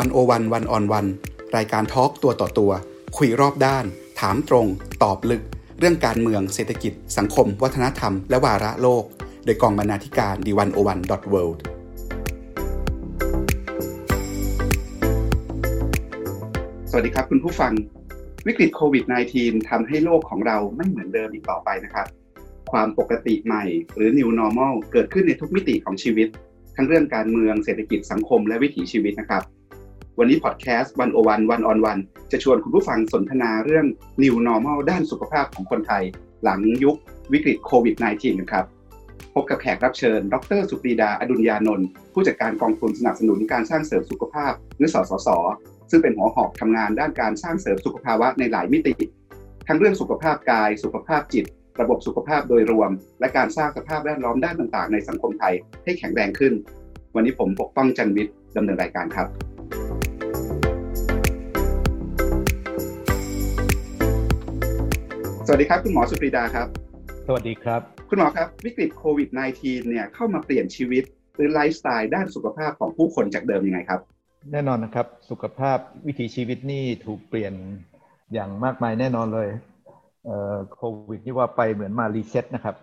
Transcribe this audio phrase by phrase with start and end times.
[0.00, 1.06] วันโอวันวันออนวัน
[1.56, 2.72] รายการทอล์กตัวต่อตัว
[3.16, 3.84] คุยรอบด้าน
[4.20, 4.66] ถามตรง
[5.02, 5.42] ตอบลึก
[5.78, 9.04] เรื่องการเมืองเศรษฐกิจ สังคม วัฒนธรรม และวาระโลก
[9.44, 11.62] โดยกองบรรณาธิการดีวันโอวันดอทเวิลด์
[16.90, 17.72] สวัสดีครับคุณผู้ฟัง
[18.46, 19.04] วิกฤตโควิด
[19.36, 22.06] -19 ทำให้โลกของเราไม่เหมือนเดิมอีกต่อไปนะครับ
[22.72, 26.28] ความปกติใหม่หรือ new normal เกิดขึ้นในทุกมิติของชีวิต
[26.76, 29.44] ทั้งเรื่องการเมืองเศรษฐกิจสังคมและวิถีชีวิตนะครับ
[30.20, 31.98] วันนี้พอดแคสต์วันโอวันวันออนวัน
[32.32, 33.86] จะชวนคุณผู้ฟังสนทนาเรื่อง
[34.22, 36.02] new normal ด้านสุขภาพของคนไทย
[36.44, 36.96] หลังยุค
[37.32, 38.64] วิกฤตโควิด -19 นะครับ
[39.34, 45.28] พบกับแขกรับเชิญ ดรสุปรีดาอดุลยานนท์ผู้จัดการกองทุนสนับสนุนการสร้างเสริมสุขภาพหรือสสส
[45.90, 48.92] ซึ่งเป็นหัวหอกทำงานด้านการสร้างเสริมสุขภาวะในหลายมิติ
[49.68, 51.44] ทั้งเรื่องสุขภาพกาย สุขภาพจิต
[51.80, 56.52] ระบบสุขภาพโดยรวม และการสร้างสภาพแวดล้อมด้านต่างๆ ในสังคมไทยให้แข็งแรงขึ้น
[57.14, 59.55] วันนี้ผมปกป้องจันวิทย์ดำเนินรายการครับ
[65.48, 66.66] สวัสดีครับ คุณหมอสุปรีดาครับ
[67.26, 74.00] สวัสดีครับ คุณหมอครับวิกฤตโควิด -19 เนี่ยเข้ามาเปลี่ยนชีวิตหรือไลฟ์สไตล์ด้านสุขภาพของผู้คนจากเดิมยังไงครับ
[74.52, 77.54] แน่นอนนะครับ สุขภาพวิถีชีวิตนี่ถูกเปลี่ยน
[78.32, 79.48] อย่างมากมายแน่นอนเลย
[80.74, 82.76] โควิดนี่ว่าไปเหมือนมา reset นะครับ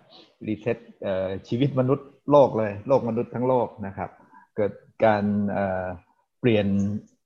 [0.47, 0.77] reset
[1.47, 4.09] ชีวิตมนุษย์โลกเลย โลกมนุษย์ทั้งโลกนะครับ
[4.55, 4.71] เกิด
[5.05, 5.23] การ
[6.39, 6.67] เปลี่ยน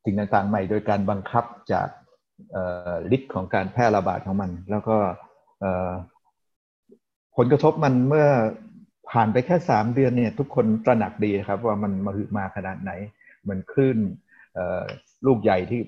[0.05, 1.87] สิ่งต่างๆ ใหม่โดยการบังคับจาก
[3.15, 4.97] ฤทธิ์ของการแพร่ระบาดของมัน แล้วก็
[7.35, 8.27] ผลกระทบมันเมื่อ
[9.11, 12.91] ผ่านไปแค่สามเดือนเนี่ย ทุกคนตระหนักดีครับ ว่ามันมาหือมาขนาดไหน
[13.41, 13.97] เหมือนคลื่น
[15.25, 15.79] ลูกใหญ่ที่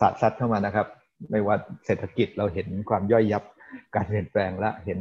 [0.00, 0.86] สาดซัดเข้ามานะครับ
[1.30, 3.42] ไม่ว่าเศรษฐกิจเราเห็นความย่อยยับ
[3.94, 5.00] การเปลี่ยนแปลงและเห็น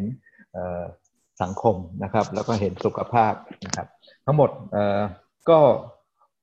[1.42, 3.34] สังคมนะครับ แล้วก็เห็นสุขภาพ
[3.66, 3.88] นะครับ
[4.26, 4.50] ทั้งหมด
[5.50, 5.60] ก็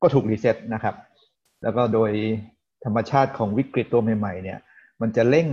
[0.03, 0.95] ก็ถูกรีเซ็ตนะครับ
[1.63, 2.11] แล้วก็โดย
[2.85, 4.59] ธรรมชาติของวิกฤตตัวใหม่ๆเนี่ย
[5.01, 5.49] มันจะเร่ง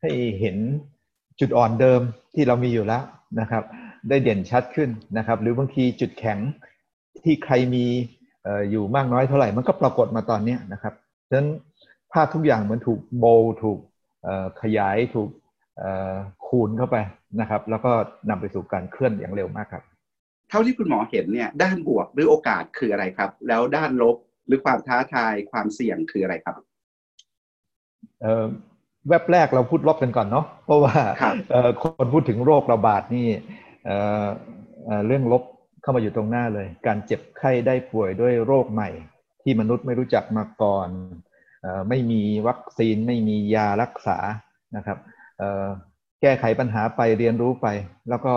[0.00, 0.56] ให้เห็น
[1.40, 2.00] จุดอ่อนเดิม
[2.34, 3.02] ที่เรามีอยู่แล้ว
[3.40, 3.62] นะครับ
[4.08, 6.38] ได้เด่นชัดขึ้นนะครับ หรือบางทีจุดแข็ง
[7.24, 7.84] ที่ใครมี
[8.70, 10.94] อยู่มากน้อยเท่าไหร่มันก็ปรากฏมาตอนนี้นะครับ
[11.28, 11.48] ฉะนั้น
[12.12, 13.24] ภาพทุกอย่างเหมือนถูกโบ
[13.62, 13.78] ถูก
[14.62, 15.30] ขยายถูก
[16.46, 16.96] คูณเข้าไป
[17.40, 17.92] นะครับ แล้วก็
[18.30, 19.82] นำไปสู่การเคลื่อนอย่างเร็วมากครับ
[20.50, 24.16] เท่าที่คุณหมอเห็นเนี่ยด้านบวกหรือโอกาสคืออะไรครับ แล้วด้านลบ
[24.46, 26.56] หรือความท้าทายความเสี่ยงคืออะไรครับ
[28.20, 30.94] เแวบแรกเราพูดลบกันก่อนเนาะเพราะว่า
[31.82, 33.28] คนพูดถึงโรคระบาดนี่
[35.06, 35.42] เรื่องลบ
[35.82, 38.88] เข้ามาอยู่ตรงหน้าเลย การเจ็บไข้ได้ป่วยด้วยโรคใหม่
[39.42, 40.88] ที่มนุษย์ไม่รู้จักมาก่อน
[41.88, 44.18] ไม่มีวัคซีนไม่มียารักษา
[44.76, 44.98] นะครับ
[46.20, 47.66] แก้ไขปัญหาไปเรียนรู้ไป
[48.08, 48.34] แล้วก็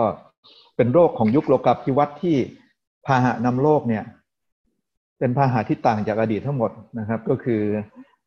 [0.76, 2.36] เป็นโรคของยุคโลกาภิวัตน์ที่
[3.06, 4.04] พาหะนำโรคเนี่ย
[5.18, 7.60] เป็นพาหะที่ต่างจากอดีตทั้งหมดนะครับ ก็คือ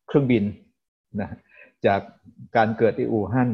[0.08, 0.44] เครื่องบิน
[1.22, 1.30] นะ
[1.88, 2.02] จาก
[2.56, 3.52] การเกิดที่อู่ฮั่น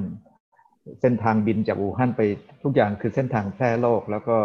[1.01, 2.21] เส้นทางบินจากอู่ฮั่นไป
[2.63, 4.37] ทุกอย่างคือเส้นทางแพร่โรคแล้วก็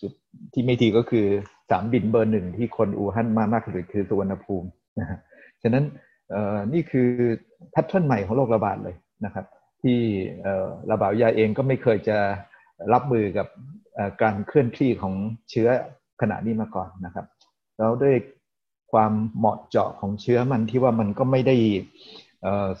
[0.00, 0.12] จุด
[0.52, 1.26] ที่ไม่ดีก็คือ
[1.70, 4.68] สามบินเบอร์หนึ่งที่คนอู่ฮั่นมามากที่สุดคือสุวรรณภูมิ
[5.00, 5.18] นะฮะ
[5.62, 5.84] ฉะนั้น
[6.72, 7.08] นี่คือ
[7.70, 9.46] แพทเทิร์นใหม่ของโรคระบาดเลยนะครับ
[9.82, 9.98] ที่
[10.90, 12.18] ระบาดยาเองก็ไม่เคยจะ
[12.92, 13.46] รับมือกับ
[14.22, 15.14] การเคลื่อนที่ของ
[15.50, 15.68] เชื้อ
[16.20, 17.26] ขณะนี้มาก่อนนะครับ
[17.78, 18.16] แล้วด้วย
[18.92, 21.56] ความเหมาะเจาะของเชื้อมันที่ว่ามันก็ไม่ได้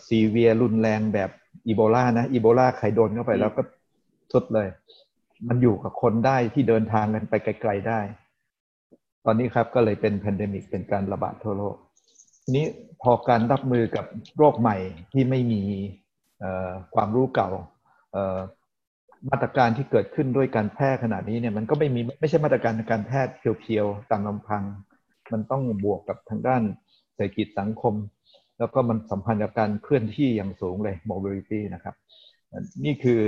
[0.06, 1.30] ซีเวียรุนแรงแบบ
[1.68, 3.62] อีโบลานะอีโบลาใครโดนเข้าไปแล้วก็
[4.32, 4.68] สุดเลย
[5.48, 8.00] มันอยู่กับคนได้ที่เดินทางกันไปไกลๆได้
[9.24, 11.76] ตอนนี้ครับก็เลยเป็น pandemic เป็นการระบาดทั่วโลก
[12.42, 12.66] ทีนี้
[13.02, 14.04] พอการรับมือกับ
[14.36, 14.76] โรคใหม่
[15.12, 15.62] ที่ไม่มี
[16.94, 17.48] ความรู้เก่า
[19.30, 24.62] มาตรการที่เกิดขึ้นด้วยการแพทย์ขนาดนี้เนี่ยมันก็ไม่มีไม่ใช่มาตรการการแพทย์ pure ๆตามลำพัง
[25.32, 26.62] มันต้องบวกกับทางด้าน
[27.14, 27.94] เศรษฐกิจสังคม
[28.58, 31.94] แล้วก็มันสัมพันธ์กับการเคลื่อนที่อย่างสูงเลย mobility นะครับ
[32.84, 33.20] นี่คือ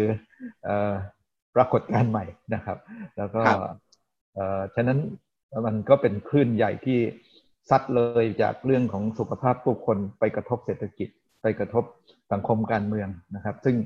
[1.55, 2.25] ปรากฏการณ์ใหม่
[2.55, 2.79] นะครับ
[3.17, 3.43] แล้วก็
[4.75, 4.99] ฉะนั้น
[5.67, 6.99] มันก็เป็นคลื่นใหญ่ที่
[7.71, 11.09] ซัดเลยจากเรื่องของสุขภาพผู้คนไปกระทบเศรษฐกิจ
[11.43, 11.85] ไปกระทบ
[12.33, 13.77] สังคมการเมืองนะครับ ซึ่ง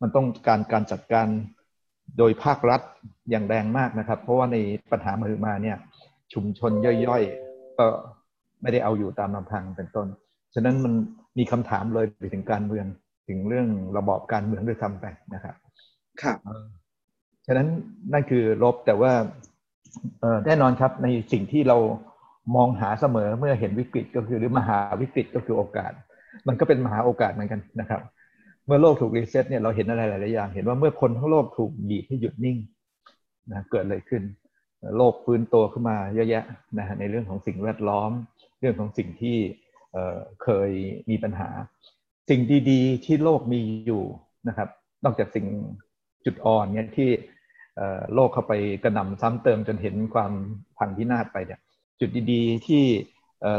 [0.00, 1.28] มันต้องการการจัดการ
[2.18, 2.80] โดยภาครัฐ
[3.30, 4.56] อย่างแรงมากนะครับ เพราะว่าใน
[4.92, 5.76] ปัญหามือมาเนี่ย
[6.32, 7.86] ชุมชนย่อยๆ ก็
[8.62, 10.06] ไม่ได้เอาอยู่ตามลำพังเป็นต้น
[10.54, 10.92] ฉะนั้นมัน
[11.38, 12.86] มีคำถามเลยไปถึงการเมือง
[13.28, 15.54] ถึงเรื่องระบอบการเมืองด้วยซ้ำไปนะครับ
[16.22, 16.38] ครับ
[17.46, 17.68] ฉะนั้น
[18.12, 19.12] นั่นคือลบแต่ว่า
[20.46, 21.76] แน่นอนครับในสิ่งที่เรา
[22.56, 25.92] มองหาเสมอเมื่อเห็นวิกฤตก็คือหรือมหาวิกฤตก็คือโอกาส
[26.48, 28.00] มันก็เป็นมหาโอกาสเหมือนกันนะครับ
[28.66, 32.56] เมื่อโลกถูกรีเซ็ตเนี่ยเราเห็นอะไรหลายๆอย่าง เห็นว่าเมื่อคนทั้งโลกถูกบีบให้หยุดนิ่ง
[33.50, 34.22] นะเกิดอะไรขึ้น
[34.96, 36.44] โลกฟื้นตัวขึ้นมาเยอะแยะ
[36.78, 38.10] นะในเรื่องของสิ่งแวดล้อม
[38.60, 39.36] เรื่องของสิ่งที่
[40.42, 40.70] เคย
[41.10, 41.48] มีปัญหา
[42.28, 42.40] สิ่ง
[42.70, 44.04] ดีๆ ที่โลกมีอยู่
[44.48, 44.68] นะครับ
[45.04, 45.46] นอกจากสิ่ง
[46.24, 47.10] จุดอ่อนเนี่ยที่
[48.14, 48.52] โลกเข้าไป
[48.84, 50.32] กระหน่ำซ้ำเติมจนเห็นความ
[50.78, 51.60] พังพินาศไปเนี่ย
[52.00, 52.84] จุดดีๆ ที่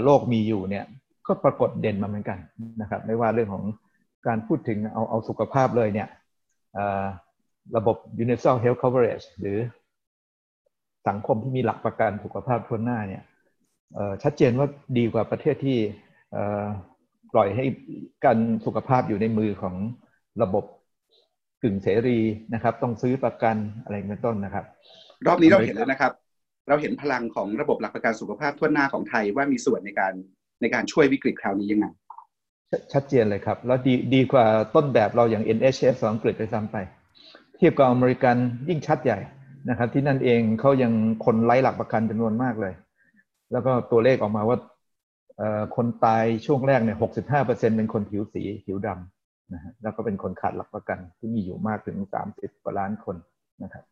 [0.04, 0.86] โลกมีอยู่เนี่ย
[1.28, 2.40] ก็ปรากฏเด่นมาเหมือนกัน
[2.82, 3.66] นะครับ ไม่ว่าเรื่องของ
[4.28, 6.08] การพูดถึงเอาเอาสุขภาพเลยเนี่ย
[7.78, 9.58] ระบบ universal health coverage หรือ
[11.08, 13.24] สังคมที่มีหลักประกันสุขภาพทั่วหน้าเนี่ย
[14.24, 15.78] ชัดเจนว่าดีกว่าประเทศที่
[17.34, 17.66] ปล่อยให้
[18.26, 19.76] การสุขภาพอยู่ในมือของ
[20.42, 20.66] ระบบ
[21.64, 22.20] กึ่งเสรี
[22.54, 24.66] นะครับ ต้องซื้อประกันอะไรเป็นต้นนะครับ
[25.28, 26.12] รอบนี้เราเห็นแล้วนะครับ
[26.70, 30.14] เราเห็นพลังของระบบหลักประกันสุขภาพทั่วหน้าของไทยว่ามีส่วนในการ
[30.62, 31.86] ในการช่วยวิกฤตคราวนี้ยังไง
[32.94, 34.46] ชัดเจนเลยครับ แล้วดีดีกว่า
[34.76, 36.78] ต้นแบบเราอย่าง NHS ของอังกฤษไปซ้ำไป
[37.58, 38.36] เทียบกับอเมริกัน
[38.70, 39.20] ยิ่งชัดใหญ่
[39.70, 40.92] นะครับ ที่นั่นเองเขายัง
[41.26, 42.74] คนไร้หลักประกันจำนวนมากเลย
[43.52, 44.58] แล้วก็ตัวเลขออกมาว่า
[45.76, 53.16] คนตายช่วงแรกเนี่ยหกสิบห้าเปอร์เซ็นเป็นคนผิวสีผิวดำนะฮะแล้วก็เป็นคนขาดหลักประกันที่มีอยู่มากถึงสามสิบกว่าล้านคน
[53.64, 53.84] นะครับ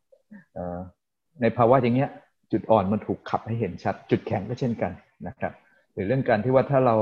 [1.41, 2.09] ในภาวะอย่างเงี้ย
[2.51, 4.91] จุดอ่อนมันถูกขับให้เห็นชัด จุดแข็งก็เช่นกัน
[5.27, 5.53] นะครับ
[5.93, 6.97] หรือเรื่องการที่ว่าถ้าเรา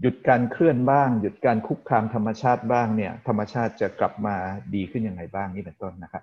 [0.00, 4.34] หยุดการเคลื่อนบ้าง หยุดการคุกคามธรรมชาติบ้างเนี่ยธรรมชาติจะกลับมา
[4.74, 6.22] ดีขึ้นยังไงบ้างนี่เป็นต้นนะครับ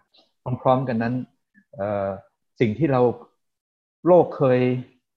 [0.61, 1.13] พร้อมๆกันนั้น
[2.59, 3.01] สิ่งที่เรา
[4.07, 4.59] โลกเคย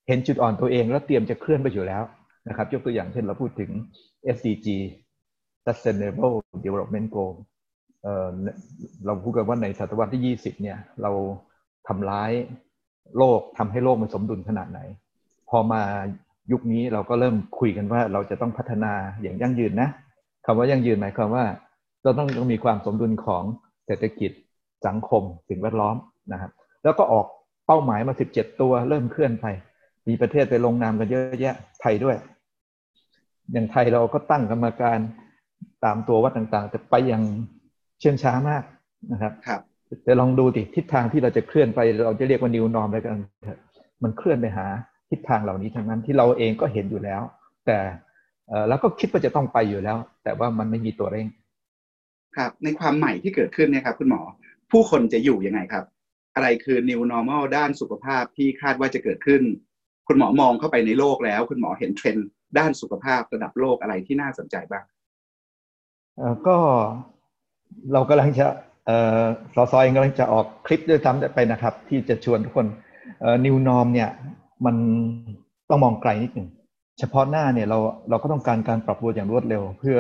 [0.08, 2.02] เห็นจุดอ่อนตัวเองแล้วเตรียมจะเคลื่อนไปอยู่แล้ว
[2.48, 3.70] นะครับ ยกตัวอย่างเช่นเราพูดถึง
[4.36, 4.66] SDG
[5.64, 7.34] Sustainable Development Goal
[9.06, 11.12] เราพูดกันว่าในศตวรรษที่ 20 เนี่ย เรา
[11.88, 12.30] ทำร้าย
[13.16, 14.80] โลกทำให้โลกมันสมดุลขนาดไหน
[15.50, 15.82] พอมา
[16.52, 19.88] ยุคนี้เราก็เริ่มคุยกันว่าเราจะต้องพัฒนาอย่างยั่งยืนนะ
[20.46, 21.44] คำว่ายั่งยืนหมายความว่า
[22.02, 23.44] เราต้องต้องมีความสมดุลของ
[23.86, 24.30] เศรษฐกิจ
[24.86, 25.96] สังคมสิ่งแวดล้อม
[26.32, 26.50] นะครับ
[26.82, 27.26] แล้วก็ออก
[27.66, 29.46] เป้าหมายมา 17 ตัวเริ่มเคลื่อนไป
[30.08, 32.16] มีประเทศไปลงนามกันเยอะแยะ ไทยด้วย
[33.52, 34.98] อย่างไทยเราก็ตั้งกรรมการ
[35.84, 37.22] ตามตัววัดต่างๆ แต่ไปอย่าง
[38.00, 38.62] เชื่องช้ามาก
[39.12, 39.60] นะครับครับ
[40.04, 43.20] แต่ลองดูดิทิศทางที่เราจะเคลื่อนไปเราจะเรียกว่านิวนอมอะไรกัน
[44.02, 44.66] มันเคลื่อนไปหา
[45.10, 47.22] ทิศทางเหล่านี้ทั้งนั้นที่เราเองก็เห็นอยู่แล้ว
[47.66, 47.78] แต่
[48.68, 51.26] แล้วก็คิดว่าจะต้องไปอยู่แล้ว แต่ว่ามันไม่มีตัวเร่ง
[52.36, 54.20] ครับ ในความใหม่ที่เกิดขึ้นเนี่ยครับ คุณหมอ
[54.70, 55.84] ผู้คนจะอยู่ยังไงครับ
[56.34, 59.42] อะไรคือ new normal ด้านสุขภาพที่คาดว่าจะเกิดขึ้น
[60.08, 62.28] คุณหมอมองเข้าไปในโลกแล้ว คุณหมอเห็นเทรนด์
[62.58, 64.84] ด้านสุขภาพระดับโลกอะไรที่น่าสนใจบ้าง
[66.46, 66.56] ก็
[67.92, 68.46] เรากำลังจะ
[68.86, 68.90] เอ
[69.22, 69.24] อ
[69.54, 72.66] สอซอยกำลังจะออกคลิปด้วยซ้ำไปนะครับ ที่จะชวนทุกคน
[73.20, 74.10] เอ่อ new norm เนี่ย
[74.66, 74.76] มัน
[75.68, 76.48] ต้องมองไกลนิดหนึ่ง
[76.98, 77.78] เฉพาะหน้าเนี่ยเรา
[78.10, 79.98] เราก็ต้องการการปรับตัวอย่างรวดเร็ว เพื่อ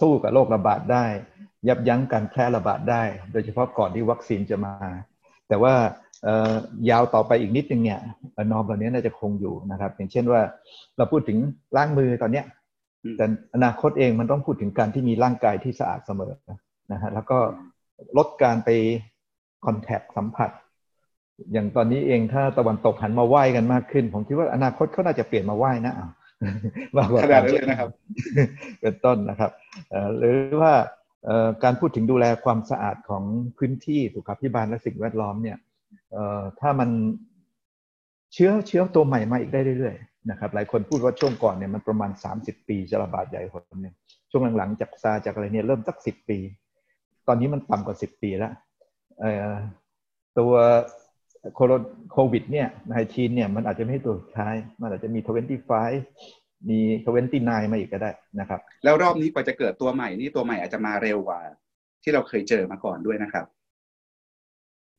[0.00, 1.04] สู้กับโรคระบาดได้
[1.68, 3.02] ยับยั้งการแพร่ระบาดได้
[3.32, 4.74] โดยเฉพาะก่อนที่วัคซีนจะมา
[5.48, 5.74] แต่ว่า
[6.90, 8.00] ยาวต่อไปอีกนิดนึงเนี่ย
[8.52, 10.40] นอมเหล่านี้น่าจะคงอยู่นะครับ อย่างเช่นว่า
[10.96, 11.38] เราพูดถึง
[11.76, 12.44] ล้างมือตอนเนี้ย
[13.16, 13.24] แต่
[13.54, 16.32] อนาคตเองมันต้องพูดถึงการที่มีร่างกายที่สะอาดเสมอ
[16.92, 17.38] นะฮะแล้วก็
[18.16, 18.70] ลดการไป
[19.64, 20.50] คอนแทคสัมผัส
[21.52, 25.94] อย่างตอนนี้เองถ้าตะวันตกหันมาไหว้กันมากขึ้น ผมคิดว่าอนาคตเขาน่าจะเปลี่ยนมาไหว้นะ
[26.94, 27.90] ว่าขนาดนั้นเลยนะครับ
[28.80, 29.50] เป็นต้นนะครับ
[30.18, 30.72] หรือว่า
[31.64, 33.22] การพูดถึงดูแลความสะอาดของ
[33.58, 35.58] พื้นที่สุขภิบาลและสิ่งแวดล้อมเนี่ย
[36.60, 36.90] ถ้ามัน
[38.32, 43.94] เชื้อเชื้อตัวใหม่มาอีกได้เรื่อยๆนะครับ หลายคนพูดว่าช่วงก่อนเนี่ยมันประมาณ 30 ปีจะระบาดใหญ่คนนึง
[44.30, 46.38] ช่วงหลังๆจากซาจากอะไรเนี่ยเริ่มสักสิบปี
[47.28, 48.52] ตอนนี้มันต่ำกว่าสิบปีแล้ว
[50.38, 50.52] ตัว
[52.12, 55.70] โควิดเนี่ย nineteen เนี่ยมันอาจจะไม่ใช่ตัวสุดท้าย มันอาจจะมี twenty-five
[56.70, 61.40] มี twenty-nine มาอีกก็ได้นะครับ แล้วรอบนี้กว่าจะเกิดตัวใหม่นี่ตัวใหม่อาจจะมาเร็วกว่า
[62.02, 63.46] ที่เราเคยเจอมาก่อนด้วยนะครับ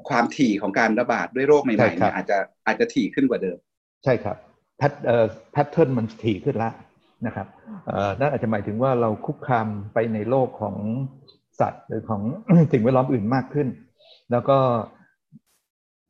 [0.09, 3.57] ความถี่ของการระบาดด้วยโรคใหม่ๆเนี่ยอาจจะอาจจะถี่ขึ้นกว่าเดิม
[4.03, 4.37] ใช่ครับ
[4.77, 6.73] pat- เอ่อ pattern มันถี่ขึ้นแล้ว
[7.25, 7.47] นะครับ
[7.87, 10.75] เอ่อนั่นอาจจะหมายถึงว่าเราคุกคามไปในโลกของ
[11.59, 12.21] สัตว์หรือของ
[12.71, 13.67] สิ่งแวดล้อมอื่นมากขึ้น
[14.31, 14.57] แล้วก็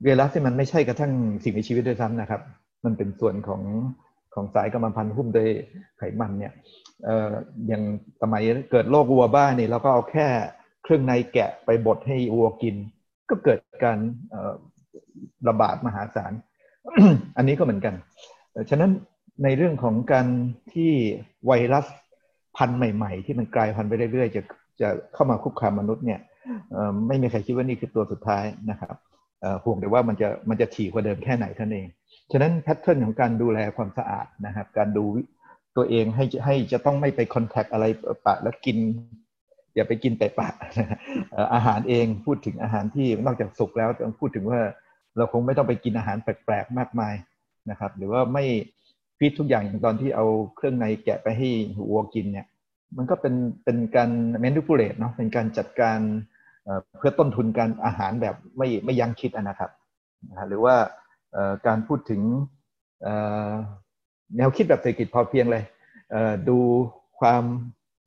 [0.04, 1.12] เวรัสที่มันไม่ใช่กระทั่ง
[1.44, 2.42] สิ่งมีชีวิตด้วยซ้ำนะครับ
[2.86, 3.62] มันเป็นส่วนของ
[4.34, 5.50] ของสายกำมพันธุ์หุ้มด้วย
[5.98, 6.54] ไขมันเนี่ย
[7.06, 7.30] เอ่อ
[7.68, 7.84] อย่าง
[8.22, 10.28] สมัยเกิดโรควัวบ้านี่เราก็เอาแค่
[10.84, 12.76] เครื่องในแกะไปบดให้วัวกิน
[13.30, 13.98] ก็เกิดการ
[15.48, 16.34] ระบาดมหาศาล
[17.38, 17.94] อันนี้ก็เหมือนกัน
[18.70, 18.92] ฉะนั้น
[19.44, 20.28] ในเรื่องของการ
[20.74, 20.92] ที่
[21.46, 21.86] ไวรัส
[22.58, 24.42] พันธุ์ใหม่ ๆ ที่มันกลายพันธุ์ไปเรื่อยๆ จะ
[24.82, 26.20] จะเข้ามาคุกคามมนุษย์เนี่ย
[27.08, 28.96] ไม่มีใครคิดว่านี่คือตัวสุดท้ายนะครับ
[29.64, 31.88] ห่วงแต่ว่ามันจะมันจะถี่กว่าเดิมแค่ไหนท่านเอง
[32.32, 35.06] ฉะนั้นแพทเทิร์นของการดูแลความสะอาดนะครับ การดู
[35.78, 37.86] ตัวเองให้ให้จะต้องไม่ไปคอนแทคอะไร
[38.26, 38.78] ปะแล้วกิน
[39.76, 40.50] อย่าไปกินแต่ปะ
[41.54, 44.60] อาหารเองพูดถึงอาหารที่นอกจากสุกแล้วต้องพูดถึงว่า
[45.18, 47.16] เราคงไม่ต้องไปกินอาหารแปลกๆมากมาย
[47.70, 48.46] นะครับ หรือว่าไม่
[49.18, 51.50] ฟีดทุกอย่างอย่างตอนที่เอาเครื่องในแกะไปให้
[51.90, 52.48] วัวกินเนี่ย
[52.98, 54.10] มันก็เป็นเป็นการ
[54.42, 56.00] แมนูปูเลตเนาะเป็นการจัดการ
[56.98, 59.72] เพื่อต้นทุนการอาหารแบบไม่ไม่ยั้งคิดนะครับ
[60.48, 60.76] หรือว่า
[61.68, 62.22] การพูดถึง
[64.38, 65.64] แนวคิดแบบเศรษฐกิจพอเพียงเลย
[66.50, 66.58] ดู
[67.20, 67.44] ความ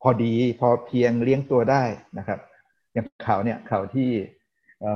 [0.03, 1.83] พอดีพอเพียงเลี้ยงตัวได้
[2.19, 2.41] นะครับ
[2.93, 4.09] อย่างข่าวเนี่ยข่าวที่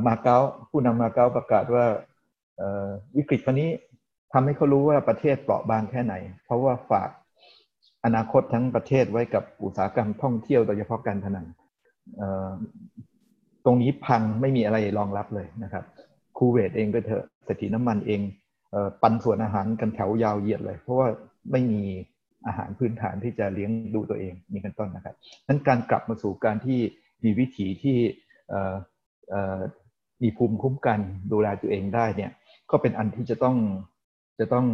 [0.06, 0.38] มาเก๊า
[0.70, 1.84] ผู้นำมาเก๊าประกาศว่า
[3.16, 3.70] วิกฤตครั้นี้
[4.32, 7.10] ทำให้เขารู้ว่าประเทศเปราะบางแค่ไหน เพราะว่าฝาก
[8.04, 11.46] อนาคตทั้งประเทศไว้กับอุตสาหกรรมท่องเที่ยวโดยเฉพาะการพนัน
[13.64, 15.84] ตรงนี้พังไม่มีอะไรรองรับเลยนะครับ
[16.36, 18.20] คูเวตเองก็เถอะสถิน้ำมันเอง
[19.02, 21.08] ปันส่วนอาหารกันแถวยาวเหยียดเลย เพราะว่า
[21.52, 21.82] ไม่มี
[22.46, 25.14] อาหารพื้นฐานที่จะเลี้ยงดูตัวเองมีกันต้นนะครับ
[25.46, 26.78] นั้นการกลับมาสู่การที่
[27.24, 27.96] มีวิถีที่
[30.22, 31.00] มีภูมิคุ้มกัน
[31.32, 32.30] ดูแลตัวเองได้เนี่ย
[32.70, 33.56] ก็เป็นอันที่จะต้อง
[34.38, 34.66] จะต้อง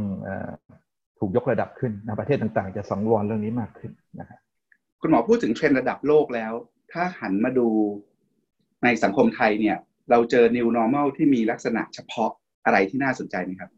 [1.19, 4.39] ถูกยกระดับขึ้นนะประเทศต่างๆ จะสังวรเรื่องนี้มากขึ้นนะครับ
[5.01, 6.53] คุณหมอพูดถึงเทรนด์ระดับโลกแล้ว
[6.93, 7.69] ถ้าหันมาดู
[8.85, 9.77] ในสังคมไทยเนี่ย
[10.11, 12.31] เราเจอ new normal ที่มีลักษณะเฉพาะ
[12.65, 13.71] อะไรที่น่าสนใจไหมครับ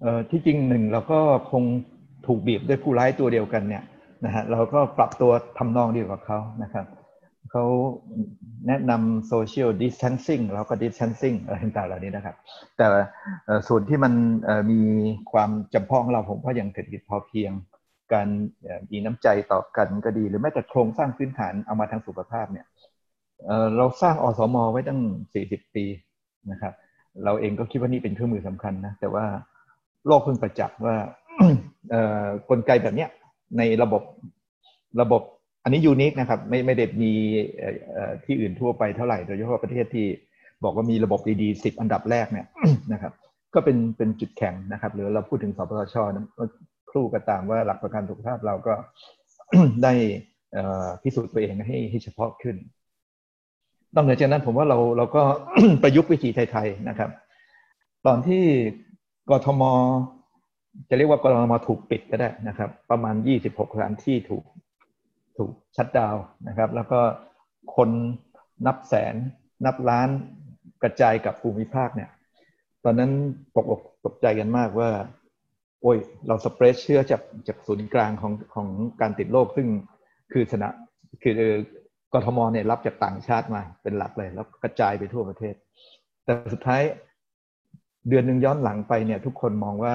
[0.00, 1.64] เอ่อที่จริงหนึ่งเราก็คง
[2.26, 3.82] ถูกบีบด้วยผู้ร้ายตัวเดียวกันเนี่ย
[4.24, 6.86] นะฮะเราก็ปรับตัวทำนองเดียวกับเขานะครับ
[7.50, 7.64] เขา
[8.68, 12.36] แนะนำ social distancing เราก็ distancing อะไรต่างๆเหล่านี้นะครับ
[12.76, 12.86] แต่
[13.68, 14.12] ส่วนที่มัน
[14.70, 14.82] มี
[15.32, 17.52] ความจำเพาะของเราผมว่าอย่างเศรษฐกิจพอเพียง
[18.12, 18.28] การ
[18.92, 22.66] มีน้ำใจต่อกันก็ดี หรือแม้แต่โครงสร้างพื้นฐานเอามาทางสุขภาพเนี่ย
[23.76, 25.00] เราสร้างอสม.ไว้ตั้ง
[25.38, 25.84] 40 ปี
[26.50, 26.72] นะครับ
[27.24, 29.24] เราเองก็คิดว่านี่เป็นเครื่องมือสำคัญนะ แต่ว่า
[30.06, 30.96] โลกเพิ่งประจักษ์ว่า
[32.50, 33.10] กลไกแบบเนี้ย
[33.58, 34.02] ในระบบ
[35.00, 35.22] ระบบ
[35.64, 37.12] อันนี้ยูนิคนะครับ ไม่ไม่ได้มี
[38.24, 40.06] ที่อื่นทั่วไปเท่าไหร่โดยเฉพาะประเทศที่
[40.64, 42.46] บอกว่ามีระบบดีๆสิบอันดับแรกเนี่ย
[42.92, 43.12] นะครับ
[43.54, 46.24] ก็เป็นเป็นจุดแข็งนะครับ หรือเราพูดถึงสปสชนะ
[46.90, 48.74] ครู่ก็ตามว่าหลักประกันสุขภาพเราก็
[49.82, 49.92] ได้
[51.02, 52.56] พิสูจน์ตัวเองให้ให้เฉพาะขึ้น
[53.94, 55.22] นอกเหนือจากนั้นผมว่าเราเราก็
[55.82, 57.10] ประยุกต์วิธีไทย ๆ นะครับ
[58.06, 58.42] ตอนที่
[59.30, 59.62] กทม
[60.88, 63.14] จะเรียกว่ากรทมถูกปิดก็ได้นะครับ ประมาณ
[63.44, 64.44] 26สถานที่ถูก
[65.38, 66.16] ถูกชัดดาว
[66.48, 67.00] นะครับ แล้วก็
[67.76, 67.90] คน
[68.66, 69.14] นับแสน
[69.66, 70.08] นับล้าน
[70.82, 72.10] กระจายกับภูมิภาคเนี่ย
[72.84, 73.12] ตอนนั้น
[73.56, 74.90] ตกอกตกใจกันมากว่า
[75.82, 78.68] โอ้ย เราสเปรดเชื้อจากจากศูนย์กลางของของ
[79.00, 79.68] การติดโรคซึ่ง
[80.32, 80.68] คือชนะ
[81.22, 81.52] คือ
[82.14, 85.54] กทมเนี่ยรับจากต่างชาติมาเป็นหลักเลย แล้วกระจายไปทั่วประเทศ
[86.24, 86.82] แต่สุดท้าย
[88.08, 89.94] เดือนหนึ่งย้อนหลังไปเนี่ยทุกคนมองว่า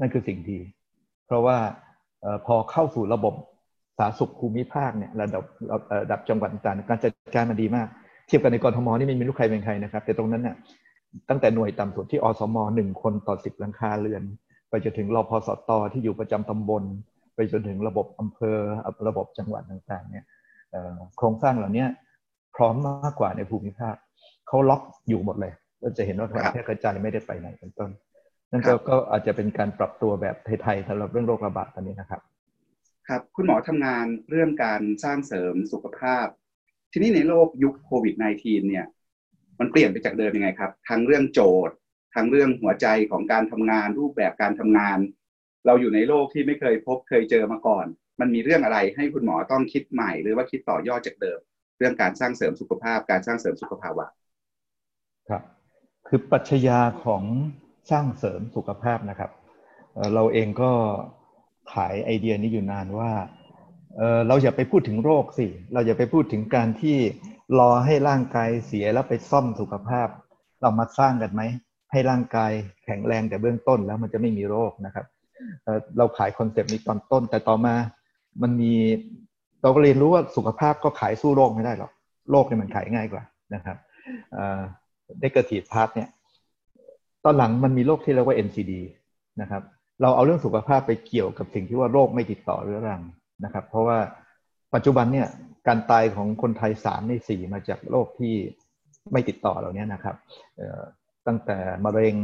[0.00, 0.58] นั่นคือสิ่งดี
[1.26, 1.56] เพราะว่า
[2.46, 3.34] พอเข้าสู่ระบบ
[3.98, 5.42] สาธารณสุขภูมิภาคเนี่ยระดับ
[6.02, 7.88] ระดับจังหวัดต่างการจัดการมันดีมาก
[8.26, 10.56] เทียบกันในกรทมนี่ไม่มีลูกใครเป็นใครนะครับ แต่ตรงนั้นเนี่ย
[11.28, 14.22] ตั้งแต่หน่วยต่ำสุดที่อสมหนึ่งคนต่อสิบหลังคาเรือน
[14.70, 16.82] ไปจนถึงรอพสตที่อยู่ประจำตำบล
[17.34, 18.56] ไปจนถึงระบบอำเภอ
[19.08, 20.24] ระบบจังหวัดต่างๆเนี่ย
[21.16, 21.86] โครงสร้างเหล่านี้
[22.56, 23.94] พร้อมมากกว่าในภูมิภาค
[24.48, 27.90] เขาล็อกอยู่หมดเลย เราจะเห็นว่าการแพร่กระจายไม่ได้ไปไหนเป็นต้น
[28.50, 32.20] นั่นก็อาจจะเป็นการปรับตัวแบบไทยๆสำหรับเรื่องโรคระบาดตอนนี้นะครับ
[33.08, 36.26] ครับ คุณหมอทำงานเรื่องการสร้างเสริมสุขภาพ
[36.92, 38.86] ทีนี้ในโลกยุคโควิด -19 เนี่ย
[39.60, 41.74] มันเปลี่ยนไปจากเดิมยังไงครับ ทั้งเรื่องโจทย์
[42.14, 44.98] ทั้งเรื่องหัวใจของการทำงานรูปแบบการทำงาน
[45.66, 47.86] เราอยู่ในโลกที่ไม่เคยพบเคยเจอมาก่อน
[48.20, 51.38] มันมีเรื่องอะไรให้คุณหมอต้องคิดใหม่ หรือว่าคิดต่อยอดจากเดิม
[51.78, 54.06] เรื่องการสร้างเสริมสุขภาพ การสร้างเสริมสุขภาวะ
[55.28, 55.42] ครับ
[56.08, 57.22] คือปัจญาของ
[57.90, 59.30] สร้างเสริมสุขภาพนะครับ
[60.14, 60.72] เราเองก็
[61.72, 63.12] ขายไอเดียนี้อยู่นานว่า
[64.28, 66.96] เราอย่าไปพูดถึงโรคสิ เราอย่าไปพูดถึงการที่
[67.58, 70.08] รอให้ร่างกายเสียแล้วไปซ่อมสุขภาพ
[70.60, 71.42] เรามาสร้างกันไหม
[71.92, 72.52] ให้ร่างกาย
[72.84, 75.06] แข็งแรงแต่เบื้องต้นแล้วมันจะไม่มีโรคนะครับ
[75.98, 77.74] เราขาย concept นี้ตอนต้น แต่ต่อมา
[78.42, 78.72] มันมี
[79.62, 81.90] เราก็เรียนรู้ว่าสุขภาพก็ขายสู้โรคไม่ได้หรอก
[82.30, 83.22] โรคเนี่ยมันขายง่ายกว่า
[83.54, 83.76] นะครับ
[85.20, 86.08] negative part เนี่ย
[87.24, 88.72] ตอนหลังมันมีโรคที่เรียกว่า NCD
[89.40, 89.62] นะครับ
[90.02, 93.02] เราเอาเรื่องสุขภาพไปเกี่ยวกับสิ่งที่ว่าโรคไม่ติดต่อเรื้อรัง
[93.44, 93.98] นะครับ เพราะว่า
[94.74, 95.28] ปัจจุบันเนี่ย
[95.66, 98.34] การตายของคนไทยสามในสี่มาจากโรคที่
[99.12, 100.16] ไม่ติดต่อเหล่านี้นะครับ
[101.26, 102.16] ตั้งแต่มะเร็ง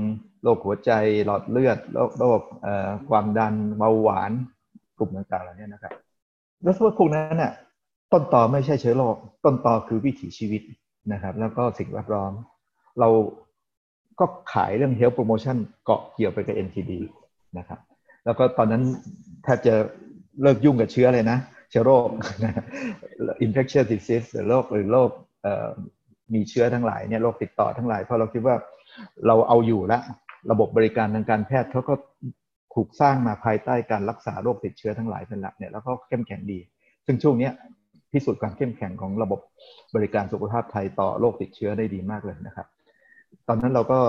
[0.43, 0.91] โรคหัวใจ
[1.25, 2.41] หลอดเลือดโรคโรค
[3.09, 4.33] ความดันเบาหวาน
[4.99, 5.93] กลุ่มต่างๆเหล่านี้นะครับ
[6.63, 7.53] แล้วพวกนั้นน่ะ
[8.13, 10.63] ต้นต่อไม่ใช่เชื้อโรคต้นต่อคือวิถีชีวิต
[11.13, 12.33] นะครับ แล้วก็สิ่งแวดล้อม
[13.01, 13.09] เรา
[14.21, 16.93] ก็ขายเรื่อง health promotion เกาะเกี่ยวไปกับ NCD
[17.59, 17.81] นะครับ
[18.25, 18.83] แล้วก็ตอนนั้น
[19.43, 19.75] แทบจะ
[20.43, 21.39] เลิกยุ่งกับเชื้อเลยนะ
[21.71, 22.09] เชื้อโรค
[23.47, 25.11] infectious disease หรือโรคหรือโรค
[26.35, 28.57] มีเชื้อทั้งหลายเนี่ยโรคติดต่อทั้งหลาย เพราะเราคิดว่า
[29.27, 30.03] เราเอาอยู่ล้ว
[30.51, 31.95] ระบบบริการทางการแพทย์เขาก็
[32.75, 36.59] ถูกสร้างมาภายใต้การรักษาโรคติดเชื้อทั้งหลายเป็นหลักเนี่ยแล้วก็เข้มแข็งดี
[37.07, 37.51] ซึ่งช่วงนี้
[38.13, 39.41] พิสูจน์ความเข้มแข็งของระบบ
[39.95, 42.67] บริการสุขภาพไทยต่อโรคติดเชื้อได้ดีมากเลยนะครับ
[43.49, 44.01] ตอนนั้นเราก็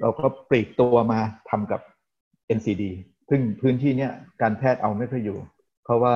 [0.00, 1.80] เราก็ปลีกตัวมาทำกับ
[2.56, 2.82] NCD
[3.28, 5.38] ซึ่งพื้นที่เนี้ยการแพทย์เอาไม่ค่อยอยู่
[5.84, 6.14] เพราะว่า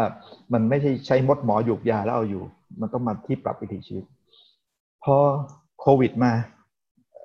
[0.52, 2.44] มันไม่ใช่ใช้มดหมอหยุกยาแล้วเอาอยู่
[2.80, 4.04] มันต้องมาที่ปรับวิถีชีวิต
[5.04, 5.16] พอ
[5.80, 6.32] โควิดมา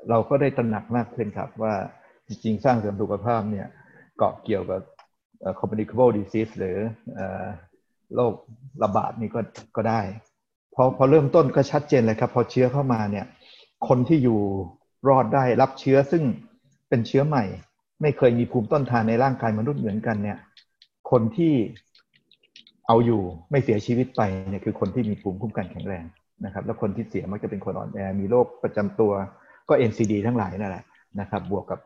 [0.10, 1.74] เราก็ได้ตระหนักมากขึ้นครับว่า
[2.27, 3.68] จริงๆ สร้างเสริมสุขภาพเนี่ย
[4.18, 4.82] เกาะเกี่ยวกับ
[5.60, 6.77] communicable disease หรือ
[8.15, 8.34] โรค
[8.84, 9.41] ระบาดนี่ก็
[9.75, 10.01] ก็ได้
[10.75, 13.25] พอพอเริ่มต้นก็ชัดเจนเลยครับ พอเชื้อเข้ามาเนี่ย
[13.88, 14.39] คนที่อยู่
[15.08, 16.24] รอดได้รับเชื้อซึ่ง
[16.89, 17.43] เป็นเชื้อใหม่
[18.01, 20.38] ไม่เคยมีภูมิต้นทานในร่างกายมนุษย์เหมือนกันเนี่ย
[21.12, 21.53] คนที่
[22.88, 26.05] เอาอยู่ไม่เสียชีวิตไปเนี่ยคือคนที่มีภูมิคุ้มกันแข็งแรง
[26.46, 29.12] นะครับ แล้วคนที่เสียมักจะเป็นคนอ่อนแอมีโรคประจำตัว
[29.70, 30.84] ก็ NCD ทั้งหลายนั่นแหละ
[31.20, 31.79] นะครับ บวกกับ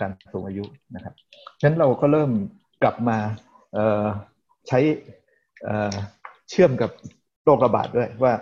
[0.00, 0.64] การสูงอายุ
[0.94, 1.14] นะครับ
[1.58, 2.30] ฉะนั้นเราก็เริ่ม
[2.82, 3.18] กลับมา
[4.68, 4.78] ใช้
[6.50, 6.90] เชื่อมกับ
[7.44, 8.32] โรคระบาดด้วยว่า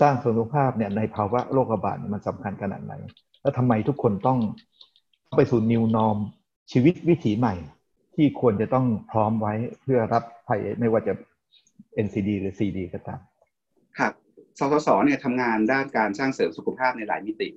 [0.00, 2.94] สร้างสุขภาพเนี่ยในภาวะโรคระบาดมันสำคัญขนาดไหน
[3.44, 4.38] แล้วทำไมทุกคนต้อง
[5.36, 6.18] ไปสู่ new norm
[6.72, 7.54] ชีวิตวิถีใหม่
[8.14, 11.12] ที่ควรจะต้องพร้อมไว้เพื่อรับภัยไม่ว่าจะ
[12.06, 13.20] NCD หรือ CD ก็ตาม
[13.98, 14.12] ครับ
[14.58, 17.48] สสสเนี่ยทำงานด้านการสร้างเสริมสุขภาพในหลายมิติ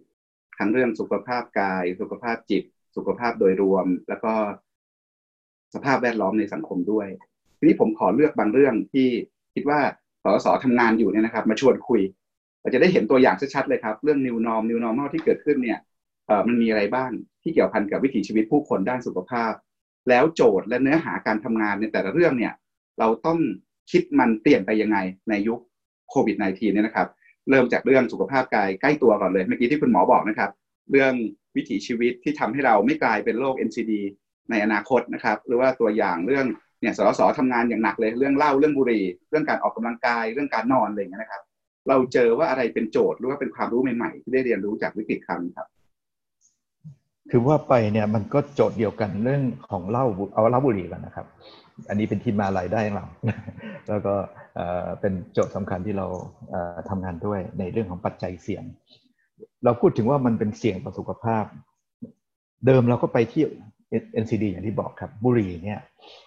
[0.59, 2.63] ทั้งเรื่องสุขภาพกาย สุขภาพจิต
[2.95, 4.33] สุขภาพโดยรวม แล้วก็
[5.73, 7.07] สภาพแวดล้อมในสังคมด้วย
[7.57, 9.07] ทีนี้ผมขอเลือกบางเรื่องที่
[9.53, 9.79] คิดว่า
[10.23, 12.01] สสทำงานอยู่เนี่ยนะครับ มาชวนคุย
[12.67, 15.79] เราจะได้เห็นตัวอย่างชัดๆเลยครับ เรื่อง new norm new normal ที่เกิดขึ้นเนี่ย
[16.47, 17.11] มันมีอะไรบ้าง
[17.43, 19.53] ที่เกี่ยวพันกับวิถีชีวิตผู้คนด้านสุขภาพ
[20.09, 22.53] แล้วโจทย์และเนื้อหาการทำงานในแต่ละเรื่องเนี่ย
[22.99, 23.39] เราต้อง
[23.91, 24.97] คิดมันเปลี่ยนไปยังไง
[25.29, 25.59] ในยุค
[26.09, 27.07] โควิด -19 เนี่ยนะครับ
[27.49, 30.51] เริ่มจากเรื่องสุขภาพกายใกล้ตัวก่อนเลยเมื่อกี้ที่คุณหมอบอกนะครับ
[30.91, 31.13] เรื่อง
[31.55, 33.91] วิถีชีวิตที่ทำให้เราไม่กลายเป็นโรค NCD
[34.49, 36.45] ในอนาคตนะครับ หรือว่าตัวอย่างเรื่อง
[36.81, 41.41] เนี่ยสสทำงานอย่างหนักเลยเรื่องเล่าเรื่องบุหรี่ เรื่องการออกกำลังกายเรื่องการนอนอะไรอย่างเงี้ยนะครับ
[41.89, 45.67] เราเจอว่าอะไรเป็นโจทย์หรือว่าเป็นความรู้ใหม่ๆที่ได้เรียนรู้จากวิกฤตครั้งนี้ครับ
[47.31, 51.27] คือว่าไปเนี่ยมันก็โจทย์เดียวกันเรื่องของเล่าเอาเล่าบุหรี่กันนะครับ
[51.89, 53.05] อันนี้เป็นที่มารายได้ของเรา
[53.89, 54.13] แล้วก็
[55.01, 56.07] เป็นโจทย์สำคัญที่เรา
[56.89, 58.63] ทำงานด้วยในเรื่องของปัจจัยเสี่ยง
[59.63, 61.45] เราพูดถึงว่ามันเป็นเสี่ยงต่อสุขภาพ
[62.65, 63.43] เดิมเราก็ไปที่
[64.23, 65.79] NCD อย่างที่บอกครับบุหรี่เนี่ย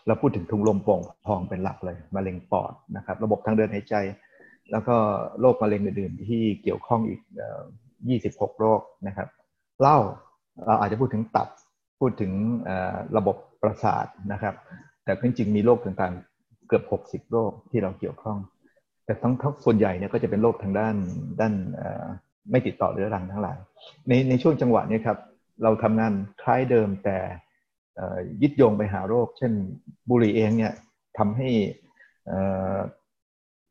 [0.07, 3.95] เราพูดถึงถุงลมโป่งพองเป็นหลักเลยมะเร็งปอดนะครับ ระบบทางเดินหายใจ
[4.73, 4.97] แล้วก็
[5.41, 7.21] โรคมะเร็งอื่นๆ ที่เกี่ยวข้องอีก
[7.91, 9.29] 26 โรคนะครับ
[9.81, 9.99] เล้า
[10.67, 11.49] เราอาจจะพูดถึงตับ
[12.01, 12.33] พูดถึง
[13.17, 14.55] ระบบประสาทนะครับ
[15.05, 16.85] แต่จริงๆมีโรคต่างๆเกือบ
[17.27, 18.39] 60 โรคที่เราเกี่ยวข้อง
[19.05, 20.97] แต่ทั้งทั้งส่วนใหญ่เนี่ยก็จะเป็นโรคทางด้าน
[21.41, 21.55] ด้าน
[22.51, 23.59] ไม่ติดต่อเรื้อรังทั้งหลาย
[24.09, 25.19] ในในช่วงจังหวะนี้ครับ
[25.63, 27.19] เราทำงานคล้ายเดิมแต่
[28.43, 29.53] ยึดโยงไปหาโรค เช่น
[30.11, 30.75] บุหรี่เองเนี่ย
[31.19, 31.49] ทำให้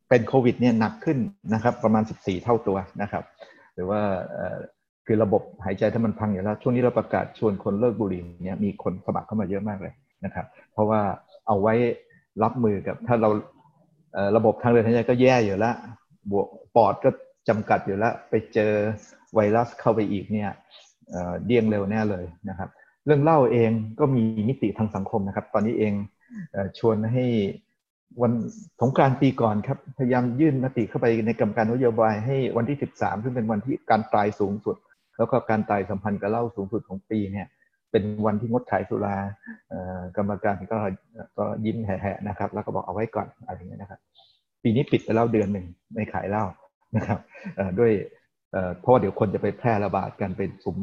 [0.09, 1.17] เป็นโควิดเนี่ยหนักขึ้น
[1.53, 3.23] นะครับ ประมาณ 14 เท่าตัวนะครับ
[3.73, 4.01] หรือว่า
[5.05, 9.93] คือระบบหายใจถ้ามันพังอยู่แล้ว ช่วงนี้เราประกาศชวนคนเลิกบุหรี่เนี่ยมีคนสมัครเข้ามาเยอะมากเลย
[10.25, 11.01] นะครับ เพราะว่า
[11.47, 11.73] เอาไว้
[12.43, 13.29] รับมือกับถ้าเรา
[14.37, 15.75] ระบบทางเดินหายใจก็แย่อยู่แล้ว
[16.31, 17.09] บวกปอดก็
[17.49, 18.71] จำกัดอยู่แล้ว ไปเจอ
[19.35, 20.51] ไวรัสเข้าไปอีกเนี่ย
[21.45, 22.69] เดี่ยงเร็วแน่เลยนะครับ
[23.05, 25.93] เรื่องเล่าเองก็มีมิติทางสังคมนะครับ ตอนนี้เอง
[26.79, 27.25] ชวนให้
[28.21, 28.31] วัน
[28.81, 34.75] สงการปีก่อนครับ พยายามยื่นมติเข้าไปในกรรมการนโยบายให้วันที่ 13 ซึ่งเป็นวันที่การตายสูงสุด
[35.17, 37.47] แล้วก็การตายสัมพันธ์กับเหล้าสูงสุดของปีเนี่ย
[37.91, 39.15] เป็นวันที่งดขายสุรา
[40.17, 40.77] กรรมการก็
[41.37, 43.99] ก็ยิ้มแห่ๆนะครับ แล้วก็บอกเอาไว้ก่อนอะไรอย่างเงี้ยนะครับ
[44.63, 46.45] ปีนี้ปิดไปแล้วเดือนหนึ่งไม่ขายเหล้า
[46.95, 47.19] นะครับ
[47.79, 47.91] ด้วย
[48.79, 50.77] เพราะว่าเดี๋ยวคนจะไปแพร่ระบาดกันเป็นสุม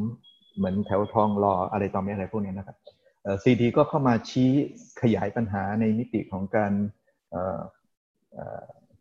[0.57, 2.77] เหมือนแถวทองรออะไรต่อไม่อะไรพวกนี้นะครับ
[3.43, 4.49] ซีดีก็เข้ามาชี้
[5.01, 6.71] ขยายปัญหาในมิติของการ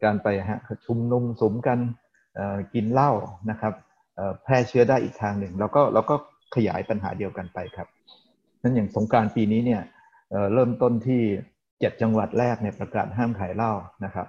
[0.04, 1.78] การไปฮะชุมนุมสมกัน
[2.74, 3.10] กินเหล้า
[3.50, 3.74] นะครับ
[4.42, 6.16] แพร่เชื้อได้อีกทางหนึ่งแล้วก็เราก็
[6.54, 7.88] ขยายปัญหาเดียวกันไปครับ
[8.62, 9.82] นั้นอย่างสงกรานต์ปีนี้เนี่ย
[10.54, 11.22] เริ่มต้นที่
[11.80, 13.72] เจ็ดจังหวัดแรกเนี่ยประกาศห้ามขายเหล้า
[14.04, 14.26] นะครับ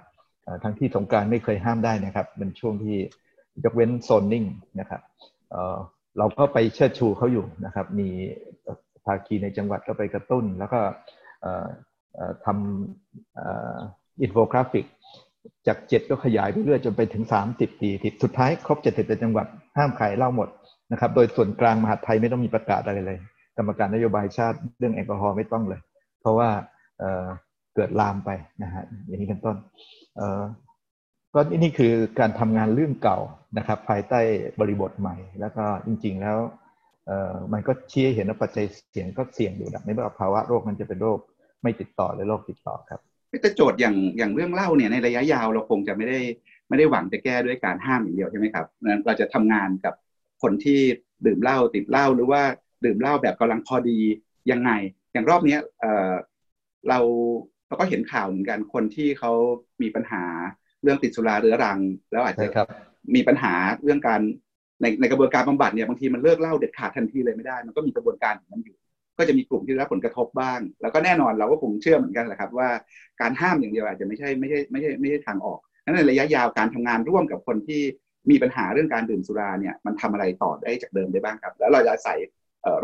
[0.62, 2.96] ทั้งที่สงกรานต์ไม่เคยห้ามได้นะครับเป็นช่วงที่
[3.64, 4.44] ยกเว้นโซนนิ่ง
[4.80, 5.00] นะครับ
[6.18, 8.08] เราก็ไปเชิดชูเขาอยู่นะครับ มี
[9.04, 10.80] ภาคีในจังหวัดก็ไปกระตุ้น แล้วก็
[12.44, 14.86] ทำอินโฟกราฟิก
[15.66, 20.48] จากเจ็ดก็ขยายไปเรื่อยจนไปถึงสามสิบปีทิสุดท้ายครบเจ็ดสิบเจ็ดจังหวัดห้ามขายเหล้าหมด
[20.92, 23.18] นะครับ โดยส่วนกลางมหาไทยไม่ต้องมีประกาศอะไรเลย
[23.56, 25.80] กรรมการนโยบายชาติเรื่องแอลกอฮอล์ไม่ต้องเลย
[26.20, 26.48] เพราะว่า
[26.98, 28.30] เเกิดลามไป
[28.62, 29.56] นะฮะอย่างนี้เป็นต้น
[31.34, 33.18] ก็นี่คือการทำงานเรื่องเก่า
[33.58, 34.20] นะครับ ภายใต้
[34.60, 36.38] บริบทใหม่ แล้วก็จริง ๆ แล้ว
[37.52, 41.18] มันก็ชี้เห็นว่าปัจจัยเสี่ยงก็เสี่ยงอยู่นะไม่ว่าภาวะโรคมันจะเป็นโรค
[41.62, 43.00] ไม่ติดต่อหรือโรคติดต่อครับ
[43.42, 46.20] แต่โจทย์อย่างอย่างเรื่องเล่าเนี่ยในระยะยาวเราคงจะไม่ได้
[46.68, 48.66] ไม่ได้หวังจะแก้ด้วยการห้ามอย่างเดียวใช่ไหมครับ
[49.06, 49.94] เราจะทำงานกับ
[50.42, 50.80] คนที่
[51.26, 52.42] ดื่มเหล้าติดเหล้าหรือว่า
[52.84, 53.98] ดื่มเหล้าแบบกำลังพอดี
[54.50, 54.70] ยังไง
[55.12, 56.98] อย่างรอบนี้เเรา
[57.68, 59.32] เราก็เห็นข่าวเหมือนกันคนที่เขา
[59.82, 60.24] มีปัญหา
[60.82, 61.78] เรื่องติดสุราเรื้อรัง
[62.12, 62.48] แล้วอาจจะ
[63.14, 63.52] มีปัญหา
[63.84, 64.20] เรื่องการ
[64.82, 68.76] ในในกระบวนการบำบัดเนี่ยบางทีมันเลิกเล่าเด็ดขาดทันทีเลยไม่ได้ มันก็มีกระบวนการของมันอยู่
[69.18, 72.68] ก็จะมีกลุ่มที่ได้รับผลกระทบบ้าง แล้วก็แน่นอนเราก็คงเชื่อเหมือนกันแหละครับ ว่า
[73.20, 77.82] การห้ามอย่างเดียวอาจจะไม่ใช่ไม่ใช่ไม่ใช่ไม่ใช่ทางออกนั้นในระยะยาวการทำงานร่วมกับคนที่
[78.30, 82.14] มีปัญหาเรื่องการดื่มสุราเนี่ยมันทำอะไรต่อได้จากเดิมได้บ้างครับ แล้วเราจะใส่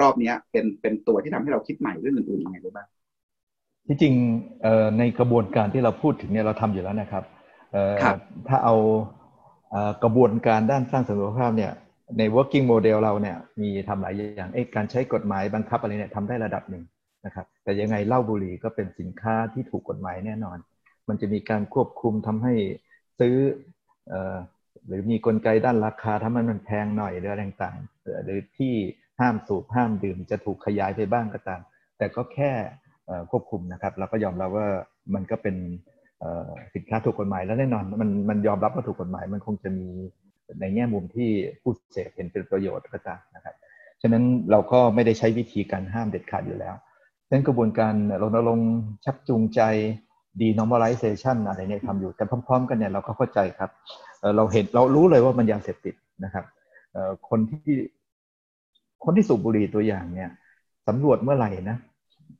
[0.01, 2.87] รอบนี้เป็นเป็นตัวที่ทำให้เราคิดใหม่เรื่องอื่นๆยังไงได้บ้าง
[3.87, 4.15] ที่จริง
[4.99, 7.25] ในกระบวนการที่เราพูดถึงเนี่ยเราทำอยู่แล้วนะครับ
[8.49, 8.75] ถ้าเอา
[10.03, 11.73] กระบวนการด้านสร้างสุขภาพเนี่ย
[12.19, 16.85] ใน working model เราเนี่ยมีทำหลายอย่างอ้การใช้กฎหมายบังคับอะไรเนี่ยทำได้ระดับหนึ่ง
[17.27, 20.59] นะครับแต่ยังไงเหล้าบุหรี่ก็เป็นสินค้าที่ถูกกฎหมายแน่นอน
[21.09, 22.55] มันจะมีการควบคุมทำให้
[23.19, 23.37] ซื้อ
[24.87, 28.75] หรือมีกลไกด้านราคาทำให้มันแพงหน่อยหรืออะไรต่างๆหรือที่
[29.21, 31.61] ห้ามสูบห้ามดื่มจะถูกขยายไปบ้างก็ตาม
[31.99, 32.53] แต่ก็แค่
[33.31, 34.69] ควบคุมนะครับ เราก็ยอมรับว่า
[35.15, 35.57] มันก็เป็น
[36.75, 39.89] สินค้าถูกกฎหมายแล้วแน่นอนมันมันยอมรับว่าถูกกฎหมายมันคงจะมี
[40.61, 41.31] ในแง่มุมที่
[41.63, 43.55] ผู้เสพเห็นเป็นประโยชน์ก็ตามนะครับ
[44.03, 46.75] ฉะนั้นเราก็ไม่ได้ใช้วิธีการห้ามเด็ดขาดอยู่แล้ว
[47.27, 48.73] ดังนั้นกระบวนการรณรงค์
[49.05, 49.61] ชักจูงใจ
[50.41, 53.71] denormalization อะไรเนี่ยทำอยู่ แต่พร้อมๆ กันเนี่ยเราก็เข้าใจครับ
[54.37, 56.45] เราเห็นเรารู้เลยว่ามันยาเสพติดนะครับ
[57.29, 57.75] คนที่
[59.05, 60.31] คนที่สูบบุหรี่ตัวอย่างเนี่ย
[60.89, 61.77] สำรวจเมื่อไหร่นะ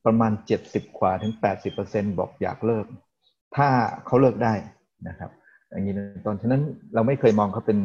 [0.05, 0.31] ประมาณ
[0.65, 1.33] 70กว่าถึง
[1.75, 2.85] 80%บอกอยากเลิก
[3.55, 3.67] ถ้า
[4.05, 4.53] เขาเลิกได้
[5.07, 5.31] นะครับ
[5.71, 5.93] อย่างนี้
[6.25, 6.61] ตอนฉะนั้น
[6.95, 7.79] เราไม่เคยมองเขาเป็น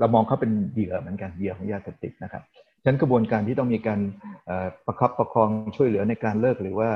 [0.00, 2.42] เรามองเขาเป็นเหยื่อเหมือนกันเหยื่อของยาเสพติดนะครับ
[2.82, 4.00] ฉะนั้นกระบวนการที่ต้องมีการ
[4.86, 6.88] ประคับประคองช่วยเหลือในการเลิกหรือว่า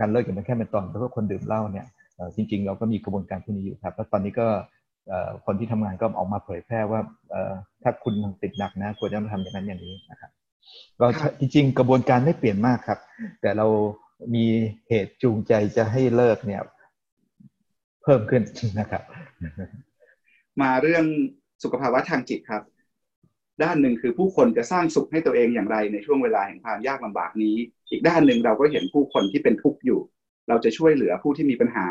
[0.00, 1.86] การเลิกอย่างเป็นแค่เป็นตอนเพราะคนดื่มเหล้าเนี่ย
[2.36, 4.46] จริง ๆ เราก็มีกระบวนการพวกนี้อยู่ครับ แล้วตอนนี้ก็
[5.46, 7.00] คนที่ทำงานก็ออกมาเผยแพร่ว่า
[7.82, 10.30] ถ้าคุณติดหนักนะควรจะทำอย่างนั้นอย่างนี้นะครับ
[11.00, 11.06] ก็
[11.38, 12.98] จริงๆ กระบวนการไม่เปลี่ยนมากครับ
[13.40, 13.66] แต่เรา
[14.34, 14.44] มี
[14.88, 16.62] เหตุจูงใจจะให้เลิกเนี่ย
[18.02, 18.42] เพิ่มขึ้น
[18.80, 19.02] นะครับ
[20.60, 21.04] มาเรื่อง
[21.62, 22.62] สุขภาวะทางจิตครับ
[23.62, 27.56] ด้านหนึ่งคือผู้คนจะสร้างสุขให้ตัวเองอย่างไรในช่วงเวลาแห่งความยากลำบากนี้
[27.90, 30.00] อีกด้านหนึ่งเราก็เห็นผู้คนที่เป็นทุกข์อยู่
[30.48, 31.86] เราจะช่วยเหลือผู้ที่มีปัญหา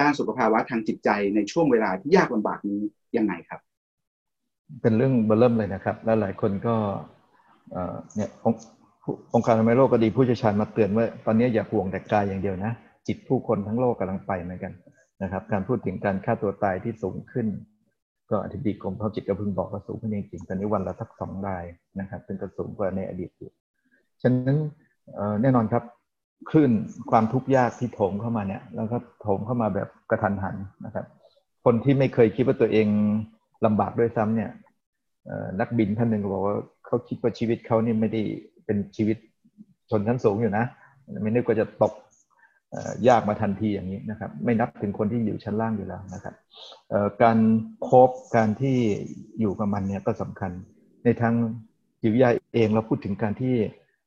[0.00, 2.80] ด้านสุขภาวะทางจิตใจในช่วงเวลาที่ยากลำบากนี้
[3.16, 3.60] ยังไงครับ
[4.82, 6.74] เป็นเรื่องเบเริ่มเลยนะครับ และหลายคนก็
[8.14, 8.30] เนี่ย
[9.34, 12.72] องค์การอนามัยโลกก็ดีผู้เชี่ยวชาญมาเตือนว่าตอนนี้อย่าห่วงแต่กายอย่างเดียวนะ
[13.06, 14.72] จิตผู้คนทั้งโลกกำลังไปเหมือนกัน
[15.22, 17.46] นะครับ การพูดถึงการฆ่าตัวตายที่สูงขึ้น
[18.30, 21.64] ก็อธิบดีกรมภาพจิตก็เพิ่งบอกว่าสูงขึ้นจริงๆตอนนี้วันละสักสองราย
[22.00, 23.50] นะครับซึ่งก็สูงกว่าในอดีตอยู่
[24.22, 24.56] ฉะนั้น
[25.42, 25.82] แน่นอนครับ
[26.50, 26.72] คลื่น
[27.10, 31.06] ความทุกข์ยากที่โถมเข้ามาเนี่ย แล้วก็โถมเข้ามาแบบกระทันหันนะครับ
[31.64, 32.88] คนที่ไม่เคยคิดว่าตัวเอง
[33.64, 34.50] ลำบากด้วยซ้ำเนี่ย
[35.60, 38.22] นักบินท่านหนึ่งบอกว่าเขาคิดว่าชีวิตเขานี่ไม่ได้
[38.64, 39.16] เป็นชีวิต
[39.90, 40.64] ชนชั้นสูงอยู่นะ
[41.22, 41.92] ไม่นึกว่าจะตก
[43.08, 46.34] ยากมาทันทีอย่างนี้นะครับ ไม่นับถึงคนที่อยู่ชั้นล่างอยู่แล้วนะครับ
[47.22, 47.38] การ
[47.88, 48.76] คบการที่
[49.40, 50.50] อยู่กับมันเนี่ยก็สำคัญ
[51.04, 51.34] ในทาง
[52.00, 53.54] จิตวิทยาเองเราพูดถึงการที่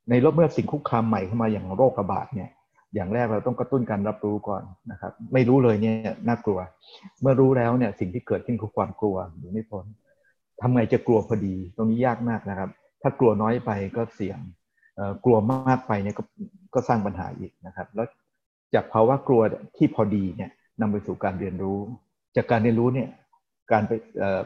[0.09, 2.49] ในรอบเมื่อสิ่งคุกคามใหม่เข้ามาอย่างโรคระบาดเนี่ย
[2.95, 6.59] อย่างแรกเราต้องกระตุ้นการรับรู้ก่อนนะครับ ไม่รู้เลยเนี่ยน่ากลัว
[7.21, 9.85] เมื่อรู้แล้วเนี่ยสิ่งที่เกิดขึ้นคือความกลัวหรือไม่พ้น
[10.61, 12.69] ทำไงจะกลัวพอดี ตรงนี้ยากมากนะครับ
[13.01, 14.39] ถ้ากลัวน้อยไปก็เสี่ยง
[15.25, 16.23] กลัวมากไปเนี่ยก็
[16.73, 18.07] ก็สร้างปัญหาอีกนะครับ แล้ว
[18.73, 19.41] จากภาวะกลัว
[19.77, 21.79] ที่พอดีเนี่ยนำไปสู่การเรียนรู้
[22.35, 23.09] จากการเรียนรู้เนี่ย
[23.71, 23.91] การไป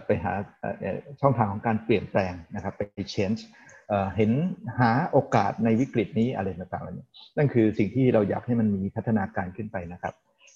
[0.05, 0.33] ไปหา
[1.21, 2.81] ช่องทางของการเปลี่ยนแปลงนะครับไป
[3.13, 3.41] change
[4.15, 4.31] เห็น
[4.79, 7.07] หาโอกาสในวิกฤตนี้อะไรต่างๆเหล่านี้
[7.37, 10.13] นั่นคือสิ่งที่เราอยากให้มันมีพัฒนาการขึ้นไปนะครับ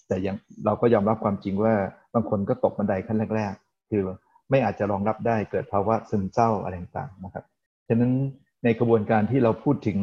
[0.08, 1.73] แต่ยังเราก็ยอมรับความจริงว่า
[2.13, 4.01] บางคนก็ตกบันไดขั้นแรก ๆ คือ
[4.49, 7.45] ไม่อาจจะรองรับได้เกิดภาวะซึมเศร้าอะไรต่างๆนะครับ
[7.88, 8.12] ฉะนั้น
[8.63, 9.97] ในกระบวนการที่เราพูดถึง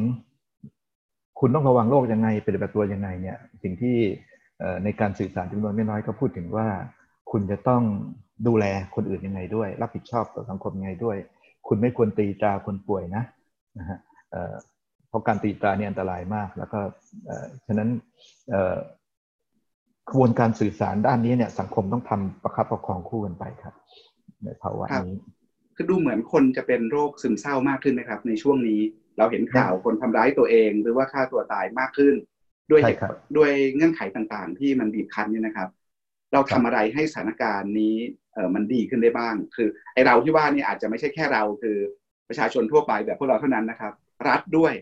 [1.41, 3.97] คุณต้องระวังโรคยังไงปฏิบัติตัวยังไงเนี่ยสิ่งที่
[4.85, 6.69] ในการสื่อสารจำนวนไม่น้อยก็พูดถึงว่า
[7.31, 7.83] คุณจะต้อง
[8.47, 11.17] ดูแลคนอื่นยังไงด้วย รับผิดชอบต่อสังคมยังไงด้วย
[11.69, 13.25] คุณไม่ควรตีตราคนป่วยนะ
[13.79, 13.99] นะฮะ
[15.09, 16.79] เพราะการตีตราเนี่ยอันตรายมาก แล้วก็
[17.67, 17.89] ฉะนั้น
[20.09, 23.75] กระบวนการสื่อสารด้านนี้เนี่ยสังคมต้องทำประคับประคองคู่กันไปครับ
[24.45, 25.19] ในภาวะนี้
[25.77, 28.81] คือดูเหมือนคนจะเป็นโรคซึมเศร้ามากขึ้นไหมครับ ในช่วงนี้
[29.19, 32.15] เราเห็นข่าวคนทำร้ายตัวเอง หรือว่าฆ่าตัวตายมากขึ้น
[32.71, 32.83] ด้วย
[33.37, 35.69] ด้วยเงื่อนไขต่างๆ ที่มันบีบคั้นเนี่ยนะครับ
[36.33, 37.97] เราทำอะไรให้สถานการณ์นี้
[38.35, 41.77] เออมันดีขึ้นได้บ้าง คือไอ้เราที่ว่านี่อาจจะไม่ใช่แค่เราคือ
[42.29, 43.93] ประชาชนทั่วไปแบบพวกเราเท่านั้นนะครับ
[44.29, 44.73] รัฐด้วย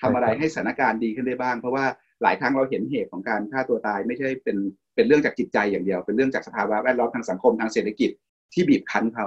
[0.00, 1.84] ทำอะไรให้สถานการณ์ดีขึ้นได้บ้าง เพราะว่า
[2.22, 4.56] หลายครั้งเราเห็นเหตุของการฆ่าตัวตายไม่ใช่เป็น
[4.94, 8.10] เป็นเรื่องจากจิตใจอย่างเดียว เป็นเรื่องจากสภาวะแวดล้อมทางสังคมทางเศรษฐกิจ
[8.52, 9.26] ที่บีบคั้นเขา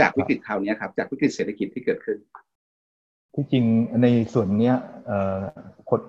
[0.00, 2.18] จากวิกฤตคราวนี้ครับจากวิกฤตเศรษฐกิจที่เกิดขึ้น
[3.34, 3.64] ที่จริง
[4.02, 4.72] ในส่วนนี้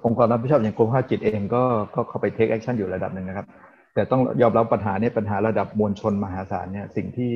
[0.05, 1.63] องค์กรรับผิดชอบอย่างกรมสุขภาพจิตเองก็
[1.95, 3.47] ก็เข้าไป take action อยู่ระดับหนึ่งนะครับ
[3.93, 7.33] แต่ต้องยอมรับปัญหาเนี่ยปัญหาระดับมวลชนมหาศาลเนี่ยสิ่งที่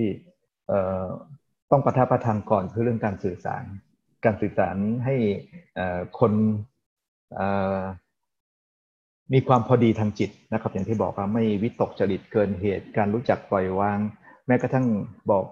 [1.71, 3.63] ต้องประทับประทางก่อนคือเรื่องการสื่อสาร
[4.25, 5.15] การสื่อสารให้
[6.19, 6.31] คน
[9.33, 13.99] มีความพอดีทางจิตนะครับ อย่างที่บอกว่าไม่วิตกจริตเกินเหตุ การรู้จักปล่อยวาง
[14.47, 14.85] แม้กระทั่ง
[15.31, 15.45] บอก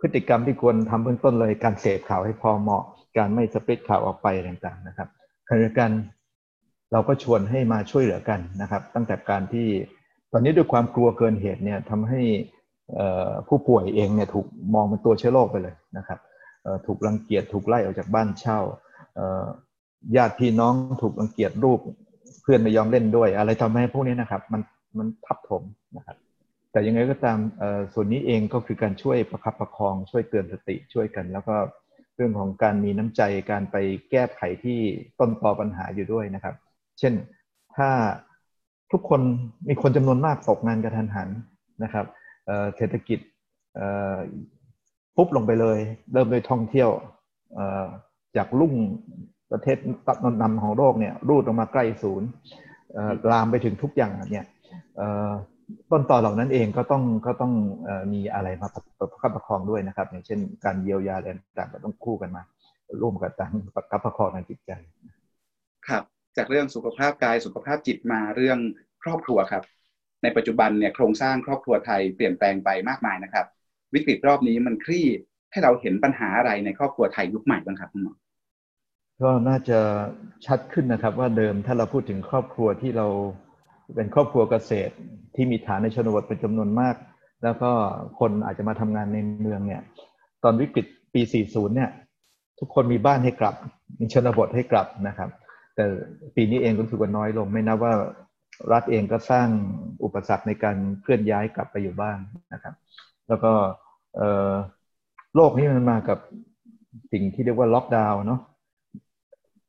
[0.00, 2.84] พฤติกรรมที่ควรทำเบื้องต้นเลยการเสพข่าวให้พอเหมาะ
[3.16, 5.08] การไม่สเปรดข่าวออกไปต่างๆนะครับ
[5.48, 5.90] ขณะเดียวกัน
[6.92, 9.66] เราก็ชวนให้มาช่วยเหลือกันนะครับ ตั้งแต่การที่
[10.32, 12.20] ตอนนี้ด้วยความกลัวเกินเหตุเนี่ยทำให้
[13.48, 16.18] ผู้ป่วยเองเนี่ยถูกมองเป็นตัวเชื้อโรคไปเลยนะครับ
[16.86, 18.58] ถูกรังเกียจถูกไล่ออกจากบ้านเช่า
[20.16, 21.80] ญาติพี่น้องถูกรังเกียจรูป
[22.42, 24.62] เพื่อนไม่ยอมเล่นด้วย อะไรทำให้พวกนี้นะครับ มัน
[24.98, 25.62] มันทับถม
[25.96, 26.16] นะครับ
[26.72, 27.38] แต่ยังไงก็ตาม
[27.94, 31.56] ส่วนนี้เองก็คือการช่วยประคับประคองช่วยเตือนสติช่วยกัน แล้วก็
[32.16, 33.76] เรื่องของการมีน้ำใจการไป
[34.10, 34.80] แก้ไขที่
[35.20, 36.54] ต้นตอปัญหาอยู่ด้วยนะครับ
[36.98, 37.14] เช่น
[37.76, 37.90] ถ้า
[38.92, 39.20] ทุกคน
[39.68, 41.28] มีคนจำนวนมากตกงานกระทันหัน
[41.82, 42.06] นะครับ
[42.76, 43.18] เศรษฐกิจ
[45.16, 45.78] ปุ๊บลงไปเลย
[46.12, 46.90] เริ่มโดยท่องเที่ยว
[48.36, 48.74] จากลุ่ง
[49.52, 49.76] ประเทศ
[50.06, 52.28] ตัดนำของโลกเนี่ยรูดลงมาใกล้ศูนย์
[53.30, 54.46] ลามไปถึงทุกอย่างเนี่ย
[55.90, 57.52] ต้นต่อเหล่านั้นเองก็ต้องก็ต้อง
[58.12, 61.26] มีอะไรมาประคับประคองด้วยนะครับ อย่างเช่น การเยียวยาอะไร
[61.58, 62.42] ต่างๆก็ต้องคู่กันมา
[63.02, 64.70] ร่วมกันตั้งประคับประคองทางจิตใจ
[65.88, 66.04] ครับ
[66.36, 68.58] จากเรื่องสุขภาพกายสุขภาพจิตมาเรื่อง
[69.02, 69.62] ครอบครัวครับ
[70.22, 73.46] ในปัจจุบันเนี่ยโครงสร้างครอบครัวไทยเปลี่ยนแปลงไปมากมายนะครับ
[73.94, 75.06] วิกฤตรอบนี้มันคลี่
[75.52, 78.14] ให้เราเห็นปัญหาอะไรในครอบครัวไทยยุคใหม่บ้างครับคุณหมอ
[79.22, 79.78] ก็น่าจะ
[80.46, 83.06] ชัดขึ้นนะครับ ว่าเดิมถ้าเราพูดถึงครอบครัวที่เรา
[83.94, 84.94] เป็นครอบครัวเกษตร
[85.34, 86.94] ที่มีฐานในชนบทเป็นจำนวนมาก
[87.42, 87.70] แล้วก็
[88.20, 89.82] คนอาจจะมาทำงานในเมืองเนี่ย
[90.44, 91.90] ตอนวิกฤตปี 40 เนี่ย
[92.58, 93.54] ทุกคนมีบ้านให้กลับ
[93.98, 95.30] มีชนบทให้กลับนะครับ
[95.74, 95.84] แต่
[96.36, 97.94] ปีนี้เองก็ถือว่าน้อยลง ไม่นับว่า
[98.72, 99.48] รัฐเองก็สร้าง
[100.04, 102.18] อุปสรรคในการเคลื่อนย้ายกลับไปอยู่บ้าน
[102.52, 102.74] นะครับ
[103.28, 103.52] แล้วก็
[105.34, 106.18] โลกนี้มันมากับ
[107.12, 108.40] สิ่งที่เรียกว่าล็อกดาวน์เนาะ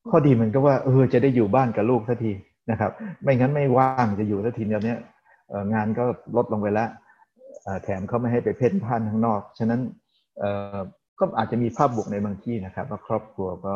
[0.10, 2.32] ข้อดีมันก็ว่าเออจะได้อยู่บ้านกับลูกสักที
[2.72, 2.92] นะครับ
[3.24, 4.96] ไม่งั้นไม่ว่างจะอยู่สักทีเดียวนี้
[5.74, 6.04] งานก็
[6.36, 6.90] ลดลงไปแล้ว
[7.84, 9.82] แถมเขาไม่ให้ไปเพ่นพ่านข้างนอก ฉะนั้น
[11.20, 13.76] ก็อาจจะมีภาพบวกในบางที่นะครับว่าครอบครัวก็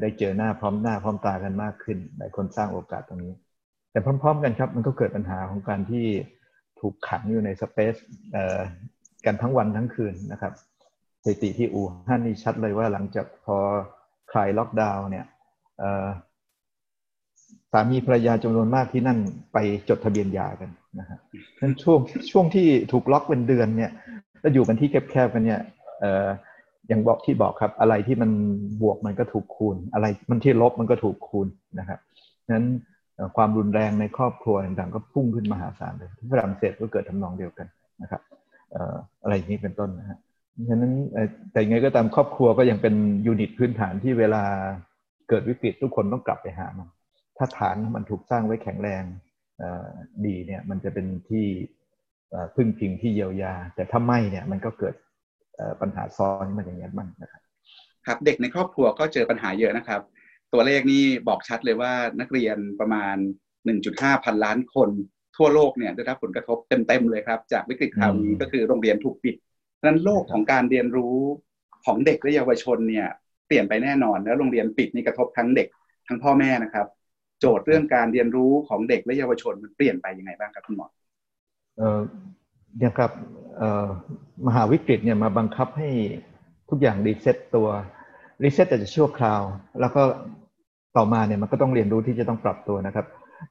[0.00, 3.34] ได้เจอหน้าพร้อมหน้าพร้อมตากันมากขึ้นหลายคนสร้างโอกาสตรงนี้
[3.90, 6.06] แต่พร้อม ๆ กันครับ มันก็เกิดปัญหาของการที่
[6.80, 7.94] ถูกขังอยู่ในสเปซ
[9.24, 10.52] กันทั้งวันทั้งคืนนะครับ
[11.24, 13.56] สถิติที่อู่ฮั่นนี่ชัดเลยว่าหลังจากพอ
[14.32, 15.26] คลายล็อกดาวน์เนี่ย
[17.72, 19.18] สามีภรรยาจำนวนมากที่นั่น
[19.52, 19.58] ไป
[19.88, 21.18] จดทะเบียนหย่ากันนะฮะ
[21.60, 21.98] นั้นช่วง
[22.30, 23.90] ช่วงที่ถูกล็อกเป็นเดือนเนี่ย
[24.40, 25.60] แล้วอยู่กันที่แคบๆกันเนี่ย
[26.00, 26.28] เออ
[26.88, 28.30] อย่างบอกที่บอกครับ อะไรที่มัน
[28.82, 31.46] บวกมันก็ถูกคูณ อะไรมันที่ลบมันก็ถูกคูณ
[31.78, 31.98] นะครับ
[32.50, 32.66] นั้น
[33.36, 37.66] ความรุนแรงในครอบครัวต่างๆก็พุ่งขึ้นมหาศาลเลยที่ฝรั่งเศสก็เกิดทำนองเดียวกัน
[38.02, 38.22] นะครับ
[39.22, 40.18] อะไรอย่างนี้เป็นต้นนะฮะ
[40.68, 40.92] ฉะนั้น
[41.52, 42.94] แต่ยังไงก็ตามครอบครัวก็ยังเป็น
[43.26, 44.42] ยูนิตพื้นฐานที่เวลา
[45.28, 46.88] เกิดวิกฤตทุกคนต้องกลับไปหามัน
[47.36, 49.04] ถ้าฐานมันถูกสร้างไว้แข็งแรง
[50.26, 51.46] ดีเนี่ยมันจะเป็นที่
[52.56, 54.94] พึ่งพิงที่เยียวยา แต่ถ้าไม่เนี่ยมันก็เกิด
[55.80, 57.42] ปัญหาซ้อนมันอย่างนี้บ้างนะครับ
[58.06, 60.00] ครับ เด็กในครอบครัวก็เจอปัญหาเยอะนะครับ
[60.52, 63.16] ตัวเลขนี้บอกชัดเลยว่านักเรียนประมาณ
[63.70, 64.90] 1.5 พันล้านคน
[65.36, 69.34] ทั่วโลกเนี่ยได้รับผลกระทบเต็มๆเลยครับ จากวิกฤตคราวนี้ก็คือโรงเรียนถูกปิด
[69.84, 71.16] นั้นโลกของการเรียนรู้
[71.84, 73.08] ของเด็กและเยาวชนเนี่ย
[73.48, 75.68] เปลี่ยนไปแน่นอน แล้วโรงเรียนปิดนี่กระทบทั้งเด็ก
[76.08, 76.86] ทั้งพ่อแม่นะครับ
[77.42, 80.86] โจทย์เรื่องการเรียนรู้ของเด็กและเยาวชนมันเปลี่ยนไปยังไงบ้างครับคุณหมอ
[82.78, 83.10] เนี่ยครับ
[84.46, 85.90] มหาวิกฤตเนี่ยมาบังคับให้
[86.70, 87.68] ทุกอย่าง reset ตัว
[88.44, 89.42] reset แต่จะชั่วคราว
[89.80, 90.02] แล้วก็
[90.96, 93.06] ต่อมาเนี่ยมันก็ต้องเรียนรู้ที่จะต้องปรับตัวนะครับ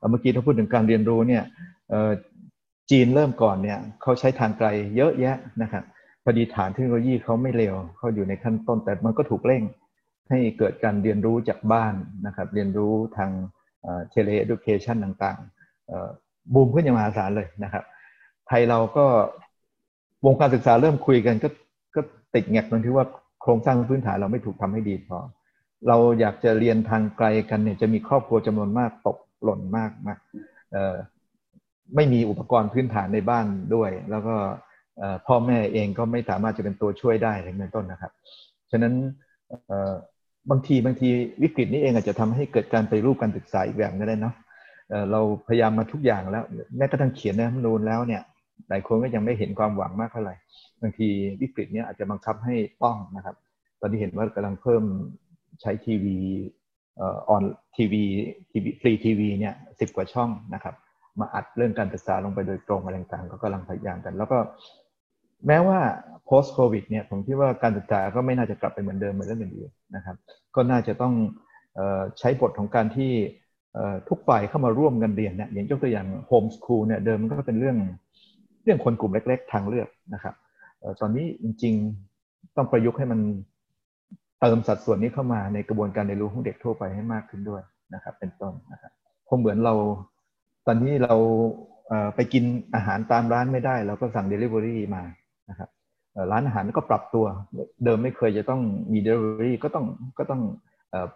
[0.10, 1.44] เมื่อกี้ถ้าพูดถึงการเรียนรู้เนี่ย
[2.92, 5.84] จีนเริ่มก่อนเนี่ยเขาใช้ทางไกลเยอะแยะนะครับ
[6.24, 9.64] พอดีฐานเทคโนโลยีเขาไม่เร็วเขาอยู่ในขั้นต้นแต่มันก็ถูกเร่ง
[10.30, 11.94] ให้เกิดการเรียนรู้จากบ้าน
[12.26, 13.32] นะครับ เรียนรู้ทาง
[14.10, 17.84] tele-education ต่างๆบูมขึ้นอย่างมหาศาลเลยนะครับ
[18.48, 19.06] ไทยเราก็
[20.26, 21.50] วงการศึกษาเริ่มคุยกันก็
[21.96, 22.02] ก็
[22.36, 23.06] ติดแงกตรงที่ว่า
[23.42, 25.20] โครงสร้างพื้นฐานเราไม่ถูกทำให้ดีพอ
[25.88, 30.20] เราอยากจะเรียนทางไกลกันเนี่ยจะมีครอบครัวจำนวนมากตกหล่นมากมาก
[31.96, 34.36] ไม่มีอุปกรณ์พื้นฐานในบ้านด้วย แล้วก็
[35.28, 38.12] พ่อแม่เองก็ไม่สามารถจะเป็นตัวช่วยได้ในเบื้องต้นนะครับ
[38.72, 38.94] ฉะนั้น
[40.50, 41.10] บางทีบางที
[41.44, 44.36] วิกฤตนี้เองอาจจะทำให้เกิดการไปรูปการศึกษาอีกแบบก็ได้เนาะ
[45.12, 46.44] เราพยายามมาทุกอย่างแล้ว
[46.78, 48.22] แม้กระทั่งเขียนนะนูนแล้วเนี่ย
[48.70, 50.36] หลายคนก็ยังไม่เห็นความหวังมากเท่าไหร่
[50.82, 51.08] บางที
[51.42, 53.36] วิกฤตนี้อาจจะบังคับให้ต้องนะครับ
[53.82, 54.84] ตอนนี้เห็นว่ากำลังเพิ่ม
[55.62, 56.18] ใช้ทีวี
[57.02, 57.44] ออน
[57.76, 58.04] ทีวี
[58.52, 60.76] ทีวีฟรีทีวีเนี่ยสิบกว่าช่องนะครับ
[61.20, 64.38] มาอัดเรื่องการศึกษาลงไปโดยตรงอะไรต่างๆก็กำลังพยายามกัน แล้วก็
[65.48, 65.80] แม้ว่า
[66.30, 70.16] post covid เนี่ยผมคิดว่าการศึกษาก็ไม่น่าจะกลับไปเหมือนเดิมเหมือนเรื่องอื่นนะครับ
[70.56, 71.14] ก็น่าจะต้อง
[72.20, 73.12] ใช้บทของการที่
[74.10, 77.78] ทุกฝ่ายเข้ามาร่วมกันเรียนเนี่ยอย่างยกตัวอย่างโฮมสคูลเนี่ยเดิมมันก็เป็นเรื่อง
[78.64, 80.34] เรื่องคนกลุ่มเล็ก ๆ ทางเลือกนะครับ
[81.02, 83.20] ตอนนี้จริงๆต้องประยุกต์ให้มัน
[84.42, 87.62] เติมสัดส่วนนี้เข้ามาในกระบวนการเรียนรู้ของเด็กทั่วไปให้มากขึ้นด้วย
[87.94, 88.92] นะครับ เป็นต้นนะครับ
[89.30, 89.74] คงเหมือนเรา
[90.68, 91.16] ตอนนี้เรา
[92.16, 92.44] ไปกิน
[92.76, 95.04] อาหารตามร้านไม่ได้ เราก็สั่ง Delivery มา
[95.52, 95.70] นะครับ
[96.32, 97.26] ร้านอาหารก็ปรับตัว
[97.86, 98.62] เดิมไม่เคยจะต้อง
[98.94, 99.86] มี Delivery ก็ต้อง
[100.18, 100.42] ก็ต้อง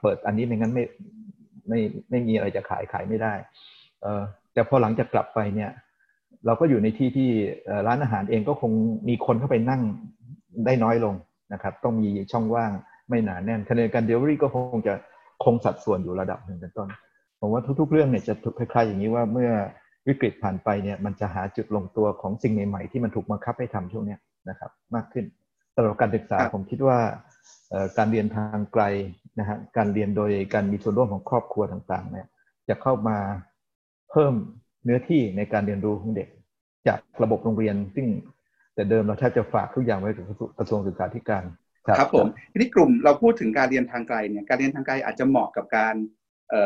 [0.01, 0.83] เปิดอันนี้ไม่งั้นไม่
[1.67, 3.33] ไม่ไม่มีอะไรจะขายขายไม่ได้
[4.53, 5.71] แต่พอหลังจากกลับไปเนี่ย
[6.45, 7.29] เราก็อยู่ในที่ที่
[7.87, 8.71] ร้านอาหารเองก็คง
[9.09, 9.81] มีคนเข้าไปนั่ง
[10.65, 11.15] ได้น้อยลง
[11.53, 12.71] นะครับ ต้องมีช่องว่าง
[13.09, 14.93] ไม่หนาแน่นคะแนนการเดลิเวอรี่ก็คงจะ
[15.43, 16.87] คงสัดส่วนอยู่ระดับหนึ่งเป็นต้น
[17.39, 19.51] ผมว่าทุก ๆ เรื่องเนี่ยจะคล้ายๆอย่างนี้ว่าเมื่อ
[20.07, 24.17] วิกฤตผ่านไปเนี่ยมันจะหาจุดลงตัวของสิ่งใหม่ๆที่มันถูกบังคับให้ทำช่วงนี้
[24.49, 25.25] นะครับมากขึ้น
[25.75, 26.99] สำหรับการศึกษาผมคิดว่า
[27.97, 28.83] การเรียนทางไกล
[29.39, 32.27] นะฮะการเรียนโดยการมีส่วนร่วมของครอบครัวต่างๆเนี่ย
[32.69, 33.17] จะเข้ามา
[34.11, 34.33] เพิ่ม
[34.83, 36.27] เนื้อที่ในการเรียนรู้ของเด็ก
[36.87, 38.07] จากระบบโรงเรียน ซึ่ง
[38.75, 40.25] แต่เดิมเราแทบจะฝากทุกอย่างไว้กับ
[40.57, 41.43] กระทรวงศึกษาธิการ
[41.99, 45.95] ครับผมทีนี้กลุ่มเราพูดถึงการเรียนทางไกลเนี่ยการเรียนทางไกลอาจจะเหมาะกับการ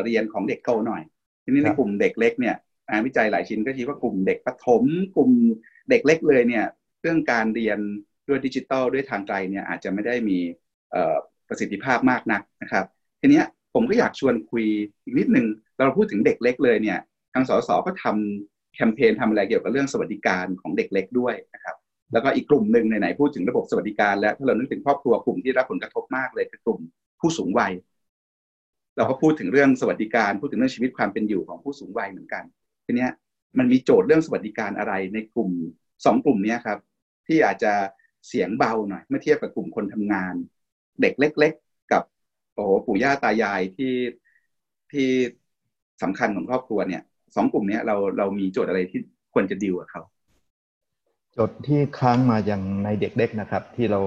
[0.04, 1.02] เรียนของเด็กโตหน่อย
[1.44, 2.56] ทีนี้ในกลุ่มเด็กเล็กเนี่ย
[2.90, 4.82] งานวิจัยหลายชิ้นก็ชี้ว่ากลุ่มเด็กประถม
[5.16, 5.30] กลุ่ม
[5.90, 6.64] เด็กเล็กเลยเนี่ย
[7.00, 7.78] เรื่องการเรียน
[8.28, 10.38] ด้วยดิจิตอลด้วยทางไกลเนี่ยอาจจะไม่ได้มี
[11.48, 12.84] ประสิทธิภาพมากนักนะครับ
[13.20, 13.42] ทีนี้
[13.74, 14.64] ผมก็อยากชวนคุย
[15.04, 16.98] อีกนิดนึงเราพูดถึงเด็กเล็กเลยเนี่ย
[17.32, 21.76] ทางสสก็ทำแคมเปญทำอะไรเกี่ยวกับเรื่องสวัสดิการของเด็กเล็กด้วยนะครับ
[22.12, 26.80] แล้วก็อีกกลุ่มหนึ่งไหนๆพูดถึงระบบสวัสดิการ แล้วถ้าเรานึกถึงครอบครัวกลุ่มที่รับผลกระทบมากเลยคือกลุ่ม
[27.20, 27.72] ผู้สูงวัย
[28.96, 32.44] เราก็พูดถึงเรื่องสวัสดิการพูดถึงเรื่องชีวิตความเป็นอยู่ของผู้สูงวัยเหมือนกัน
[32.86, 33.06] ทีนี้
[33.58, 35.50] มันมีโจทย์เรื่องสวัสดิการอะไรในกลุ่ม
[36.04, 36.78] สองกลุ่มนี้ครับ
[37.30, 37.72] ที่อาจจะ
[38.28, 40.34] เสียงเบาหน่อยเมื่อเทียบกับกลุ่มคนทำงาน
[41.00, 42.02] เด็กเล็ก ๆ กับ
[42.54, 43.94] โอ้ปู่ย่าตายายที่
[44.92, 45.08] ที่
[46.02, 47.02] สำคัญของครอบครัวเนี่ย
[47.34, 49.00] สองกลุ่มนี้เราเรามีโจทย์อะไรที่
[49.32, 50.02] ควรจะดีลกับเขา
[51.32, 54.00] โจทย์ที่ค้างมาอย่างในเด็กเล็กนะครับ ที่เรา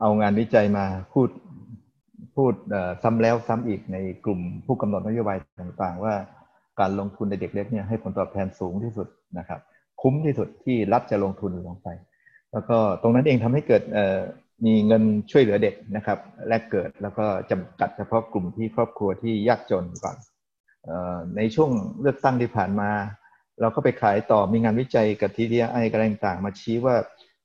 [0.00, 1.28] เอางานวิจัยมาพูด
[2.36, 2.54] พูด
[3.02, 6.14] ซ้ำแล้วซ้ำอีกในกลุ่มผู้กำหนดนโยบายต่างๆ ว่า
[6.80, 9.60] การลงทุนในเด็กเล็กเนี่ยให้ผลตอบแทนสูงที่สุดนะครับ
[10.02, 11.88] คุ้มที่สุดที่รัฐจะลงทุนลงไป
[12.52, 13.82] แล้วก็ตรงนั้นเองทำให้เกิด
[14.66, 20.16] มีเงินช่วยเหลือเด็กนะครับแลกเกิดแล้วก็จำกัดเฉพาะกลุ่มที่ครอบครัวที่ยากจนก่อน
[21.36, 22.90] ในช่วงเลือกตั้งที่ผ่านมา
[23.60, 26.94] เราก็ไปขายต่อมีงานวิจัยกับทีเดียไอกระไรต่างมาชี้ว่า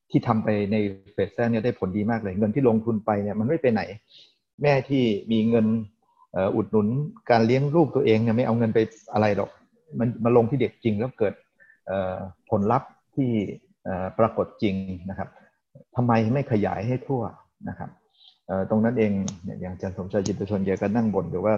[0.09, 0.75] ที่ทำไปใน
[1.13, 3.81] เฟสแซนเนี่ยได้ผลดีมากเลย เงินที่ลงทุนไปเนี่ยมันไม่ไปไหน
[4.61, 5.65] แม่ที่มีเงิน
[6.55, 6.87] อุดหนุน
[7.29, 8.79] การเลี้ยงลูกตัวเองเนี่ยไม่เอาเงินไป
[9.13, 9.49] อะไรหรอก
[9.99, 11.33] มันมาลงที่เด็กจริงแล้วเกิด
[12.49, 13.29] ผลลัพธ์ที่
[14.19, 14.75] ปรากฏจริง
[15.09, 15.29] นะครับ
[15.95, 17.23] ทำไมไม่ขยายให้ทั่ว
[17.69, 17.89] นะครับ
[18.69, 19.11] ตรงนั้นเอง
[19.61, 21.53] อย่างอาจารย์สมชายจิตชนเยก็นั่งบ่นหรือว่า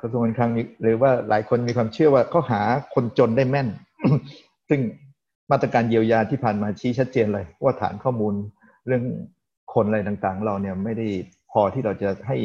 [0.00, 0.50] กระทรวงการคลัง
[0.82, 2.60] หรือว่าหลายคนมีความเชื่อว่าเขาหา
[2.94, 3.68] คนจนได้แม่น
[4.68, 4.80] ซึ่ง
[5.50, 8.34] มาตรการเยียวยาที่ผ่านมาชี้ชัดเจนเลย ว่าฐานข้อมูล
[8.86, 9.02] เรื่อง
[9.74, 11.06] คนอะไรต่างๆ เราเนี่ยไม่ได้
[11.50, 12.36] พอที่เราจะให้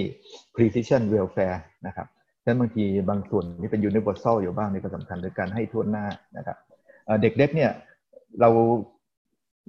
[0.56, 2.08] precision welfare นะครับ
[2.42, 6.06] ฉะนั้นบางทีบางส่วนนี่เป็น universal อยู่บ้างนี่ก็สำคัญในการให้ทั่วหน้า
[6.38, 6.58] นะครับ
[7.22, 7.72] เด็กเเนี่ย
[8.42, 8.50] เรา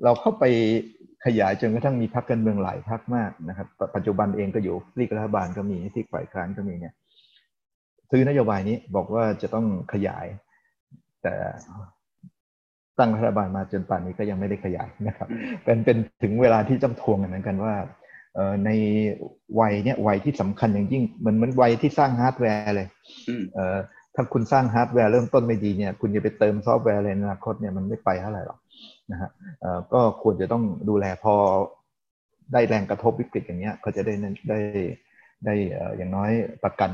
[0.04, 0.44] เราเข้าไป
[1.24, 6.94] ขยายจนกระทั่งมีพรรคการเมืองหลายพรรคมากนะครับ ปัจจุบันเองก็อยู่ที่รัฐบาลก็มีที่ฝ่ายค้านก็มีเนี่ย
[8.10, 10.26] ซื้อนโยบายนี้บอกว่าจะต้องขยาย
[11.22, 11.34] แต่
[12.98, 15.28] ตั้งรัฐบาลมาจนป่านนี้ก็ยังไม่ได้ขยายนะครับ
[15.64, 17.74] เป็นเป็นถึงเวลาที่ต้องทวงกันเหมือนกันว่า
[18.64, 18.70] ใน
[19.60, 22.88] วัยเนี้ยวัยที่สำคัญอย่างยิ่งเหมือนเหมือนวัยที่สร้างฮาร์ดแวร์เลย
[24.20, 28.58] ถ้าคุณสร้างฮาร์ดแวร์เริ่มต้นไม่ดีเนี่ยคุณจะไปเติมซอฟต์แวร์ในอนาคตเนี่ยมันไม่ไปเท่าไหร่หรอก
[29.10, 29.30] นะฮะ
[29.92, 31.34] ก็ควรจะต้องดูแลพอ
[32.52, 34.14] ได้แรงกระทบวิกฤตอย่างเงี้ยเขาจะได้
[34.48, 34.58] ได้
[35.44, 35.54] ได้
[35.96, 36.30] อย่างน้อย
[36.64, 36.90] ประกัน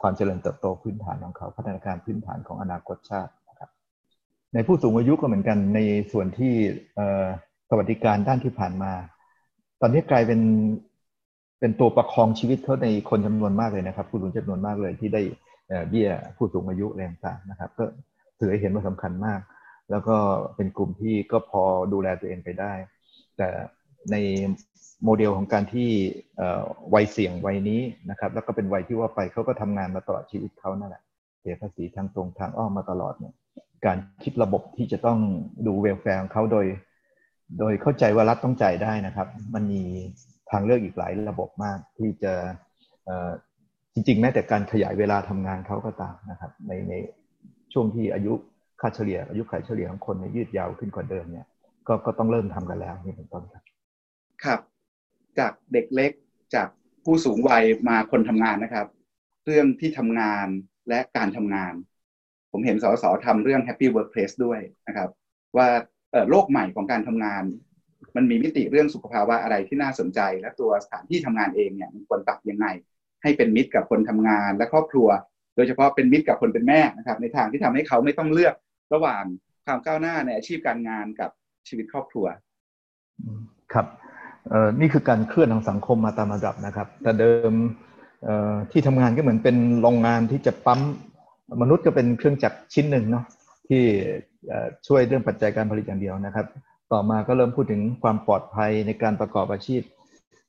[0.00, 3.70] ความเจริญเติบโตพื้นฐานของเขาพัฒนาการพื้นฐานของอนาคตชาตินะครับ
[4.54, 5.80] ในผู้สูงอายุก็เหมือนกันใน
[6.12, 6.52] ส่วนที่
[7.68, 8.92] สวัสดิการด้านที่ผ่านมา
[9.80, 10.40] ตอนนี้กลายเป็น
[11.60, 15.22] เป็นตัวประคองชีวิตเขาในคนจำนวนมากเลยนะครับ ผู้สูงจำนวนมากเลยที่ได้
[15.88, 17.84] เบี้ยผู้สูงอายุแรงต่างนะครับ ก็
[18.38, 19.40] ถือให้เห็นว่าสำคัญมาก
[19.90, 20.16] แล้วก็
[20.56, 21.62] เป็นกลุ่มที่ก็พอ
[21.92, 22.72] ดูแลตัวเองไปได้
[23.36, 23.48] แต่
[24.12, 24.16] ใน
[25.04, 25.90] โมเดลของการที่
[26.94, 31.02] วัยเสี่ยงวัยนี้นะครับ แล้วก็เป็นวัยที่ว่าไปเขาก็ทำงานมาตลอดชีวิตเขานั่นแหละ
[31.40, 33.34] เสียภาษีทางตรงทางอ้อมมาตลอดเนี่ย
[33.86, 35.18] การคิดระบบที่จะต้อง
[35.66, 36.66] ดู welfare ของเขาโดย
[37.58, 39.82] โดยเข้าใจว่ารัฐต้องจ่ายได้นะครับ มันมี
[40.50, 42.32] ทางเลือกอีกหลายระบบมากที่จะ
[43.94, 46.94] จริง ๆ แม้แต่การขยายเวลาทำงานเขาก็ตามนะครับ ในใน
[47.72, 48.32] ช่วงที่อายุ
[48.80, 51.46] ค่าเฉลี่ยอายุขัยเฉลี่ยของคนยืดยาวขึ้นกว่าเดิมเนี่ย
[51.88, 53.62] ก็ก็ต้องเริ่มทำกันแล้วนี่เป็นต้นครับ
[54.44, 54.60] ครับ
[55.38, 56.12] จากเด็กเล็ก
[56.54, 56.68] จาก
[57.04, 58.86] ผู้สูงวัยมาคนทำงานนะครับ
[59.44, 60.46] เรื่องที่ทำงาน
[60.88, 61.74] และการทำงาน
[62.52, 65.10] ผมเห็นสสทำเรื่อง Happy Workplace ด้วยนะครับ
[65.56, 65.68] ว่า
[66.30, 67.42] โลกใหม่ของการทำงาน
[68.16, 72.66] มันมีมิติเรื่องสุขภาวะอะไรที่น่าสนใจ และตัวสถานที่ทำงานเองเนี่ยมันควรปรับยังไง
[73.24, 75.08] ให้เป็นมิตรกับคนทำงานและครอบครัว
[75.56, 78.54] โดยเฉพาะเป็นมิตรกับคนเป็นแม่นะครับ ในทางที่ทำให้เขาไม่ต้องเลือก
[78.94, 79.22] ระหว่าง
[79.66, 81.30] ความก้าวหน้าในอาชีพการงานกับ
[81.68, 82.26] ชีวิตครอบครัว
[83.72, 83.86] ครับ
[84.80, 87.52] นี่คือการเคลื่อนทางสังคมมาตามระดับนะครับ แต่เดิม
[88.70, 90.80] ที่ทำงานก็เหมือนเป็นโรงงานที่จะปั๊ม
[91.62, 93.24] มนุษย์ก็เป็นเครื่องจักรชิ้นหนึ่งเนาะ
[93.68, 93.82] ที่
[94.86, 96.46] ช่วยเรื่องปัจจัยการผลิตอย่างเดียวนะครับ
[96.92, 99.82] ต่อมาก็เริ่มพูดถึงความปลอดภัยในการประกอบอาชีพ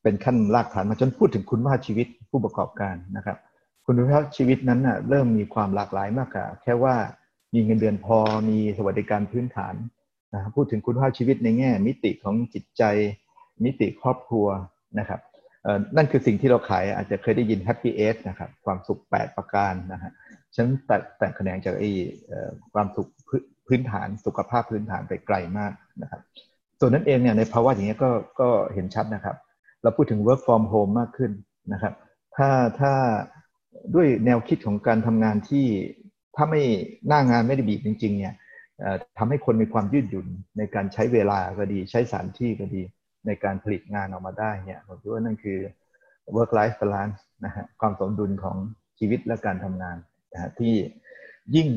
[0.05, 3.37] เป็นขั้นรากฐานมาจนพูดถึงคุณภาพชีวิตผู้ประกอบการนะครับ
[3.87, 6.95] คุณภาพชีวิตนั้นนะเริ่มมีความหลากหลายมากกว่าแค่ว่า
[7.53, 8.17] มีเงินเดือนพอ
[8.49, 9.75] มีสวัสดิการพื้นฐาน
[10.33, 12.83] นะพูดถึงคุณภาพชีวิตในแง่ มิติของจิตใจ
[13.63, 14.47] มิติครอบครัว
[14.99, 15.19] นะครับ
[15.97, 20.11] นั่นคือสิ่งที่เราขายอาจจะเคยได้ยิน Happy e i g นะครับความสุข 8 ประการนะฮะ
[20.55, 21.89] ฉันแต่แต่แขนงจากไอ้
[22.73, 23.09] ความสุข
[23.67, 26.21] พื้นฐานสุขภาพพื้นฐานไปไกลมากนะครับ
[26.79, 29.35] ส่วนนั้นเองเนี่ยในภาวะอย่างนี้ก็ก็เห็นชัดนะครับ
[29.85, 31.31] เราพูดถึง work from home มากขึ้น
[31.73, 31.93] นะครับ
[32.35, 32.93] ถ้าถ้า
[33.95, 35.65] ด้วยแนวคิดของการทำงานที่
[36.35, 36.61] ถ้าไม่
[37.07, 38.33] หน้างานไม่ได้บีบจริง ๆ เนี่ย
[39.17, 40.27] ทำให้คนมีความยืดหยุ่น
[40.57, 42.81] ในการใช้เวลาก็ดี ใช้สถานที่ก็ดี
[43.25, 45.59] ในการผลิตงานออกมาได้เนี่ยผมคิดว่านั่นคือ
[46.35, 48.57] work life balance นะฮะความสมดุลของ
[48.99, 49.97] ชีวิตและการทำงาน
[50.33, 50.73] นะฮะที่
[51.55, 51.69] ยิ่ง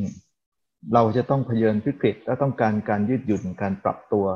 [0.94, 4.26] เราจะต้องเผชิญวิกฤตและต้องการการยืดหยุ่นการปรับตัว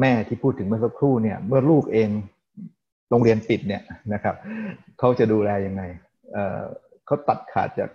[0.00, 2.08] แม่ที่พูดถึงเมื่อสักครู่เนี่ย เมื่อลูกเอง
[3.10, 3.82] โรงเรียนปิดเนี่ย
[4.14, 4.34] นะครับ
[4.98, 5.82] เขาจะดูแลยังไง
[7.06, 7.90] เขาตัดขาดจาก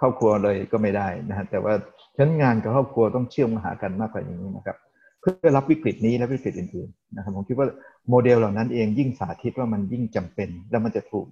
[0.00, 1.74] ครอบครัวเลยก็ไม่ได้นะฮะแต่ว่า
[2.16, 4.76] ชั้นงานกับครอบครัวต้องเชื่อมหากันมากกว่านี้นะครับ
[5.20, 7.66] เพื่อรับวิกฤตนี้และวิกฤตอื่นๆนะครับผมคิดว่า
[8.10, 11.26] โมเดลเหล่านั้นเองยิ่งสาธิตว่ามันยิ่งจำเป็น แล้วมันจะถูก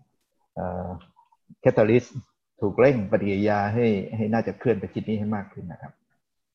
[1.60, 2.04] แคตตาลิส
[2.60, 3.86] ถูกเร่งปฏิกิริยาให้
[4.16, 5.92] ให้น่าจะเคลื่อนไปทิศนี้ให้มากขึ้นนะครับ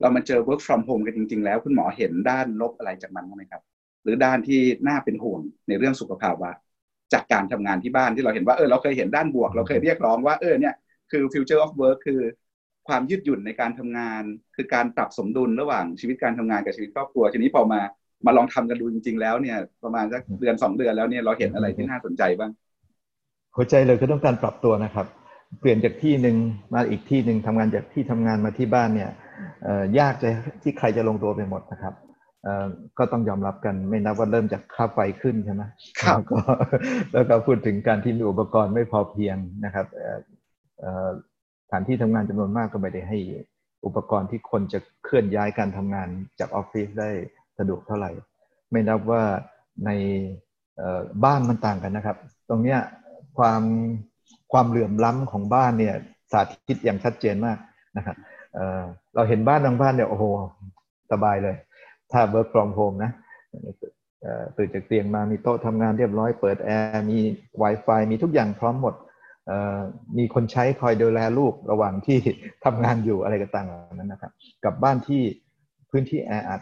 [0.02, 3.62] เรามาเจอ work from home กันจริง ๆ แล้ว คุณหมอเห็นด้านลบอะไรจากมันไหมครับ
[4.04, 6.52] หรือด้านที่น่าเป็นห่วงในเรื่องสุขภาพว่า
[7.14, 10.74] จากการทำงานที่บ้านที่เราเห็นว่าเออเราเคยเห็นด้านบวก เราเคยเรียกร้องว่าเออเนี่ย
[11.12, 12.22] คือ future of work คือ
[12.88, 14.22] ความยืดหยุ่นในการทำงาน
[14.56, 17.82] คือการปรับสมดุลระหว่างชีวิตการทำงานกับชีวิตครอบครัวทีนี้พอมา
[18.26, 22.52] มาลองทำกันดูจริง ๆ แล้วเนี่ยประมาณสักเดือนสองเดือนแล้วเนี่ยเราเห็นอะไรที่น่าสนใจบ้าง
[23.56, 25.06] หัวใจเลยคือต้องการปรับตัวนะครับ
[25.60, 26.36] เปลี่ยนจากที่หนึ่ง
[26.74, 29.10] มาอีกที่หนึ่งทำงานจากที่ทำงานมาที่บ้านเนี่ย
[30.00, 30.30] ยากจะ
[30.62, 31.94] ที่ใครจะลงตัวไปหมดนะครับ
[32.98, 35.64] ก็ต้องยอมรับกันไม่นับว่าเริ่มจากค่าไฟขึ้นใช่ไหม
[36.02, 36.40] ครับก็
[37.12, 39.86] แล้วก็พูดถึงการที่มีอุปกรณ์ไม่พอเพียงนะครับ
[41.66, 43.18] สถานที่ทำงานจำนวนมากก็ไม่ได้ให้
[43.86, 46.08] อุปกรณ์ที่คนจะเคลื่อนย้ายการทำงาน
[46.40, 47.10] จากออฟฟิศได้
[47.58, 48.12] สะดวกเท่าไหร่
[48.72, 49.24] ไม่นับว่า
[49.86, 49.92] ใน
[51.26, 52.18] บ้านมันต่างกันนะครับ
[52.50, 52.80] ตรงเนี้ย
[53.38, 53.62] ความ
[54.52, 55.96] ความเหลื่อมล้ำของบ้านเนี่ย
[56.32, 57.58] สาธิตอย่างชัดเจนมาก
[57.98, 58.16] นะครับ
[59.16, 60.26] เราเห็นบ้านบางบ้านเนี่ยโอ้โห
[61.12, 61.56] สบายเลย
[62.12, 63.12] ถ้า work from home นะ
[64.58, 67.20] ตื่นจากเตียงมามีโต๊ะทำงานเรียบร้อยเปิดแอร์มี
[67.62, 68.96] Wi-Fi มีทุกอย่างพร้อมหมด
[70.18, 72.18] มีคนใช้คอยดูแลลูกระหว่างที่
[72.66, 74.32] ทำงานอยู่อะไรก็ต่างๆนั้นนะครับ
[74.66, 75.22] กับบ้านที่
[75.90, 76.62] พื้นที่แออัด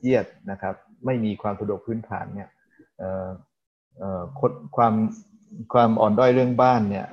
[0.00, 0.74] เยียดนะครับ
[1.06, 2.48] ไม่มีความสะดวกพื้นฐานเนี่ย
[4.76, 4.94] ความ
[5.72, 7.06] ความอ่อนด้อยเรื่องบ้านเนี่ย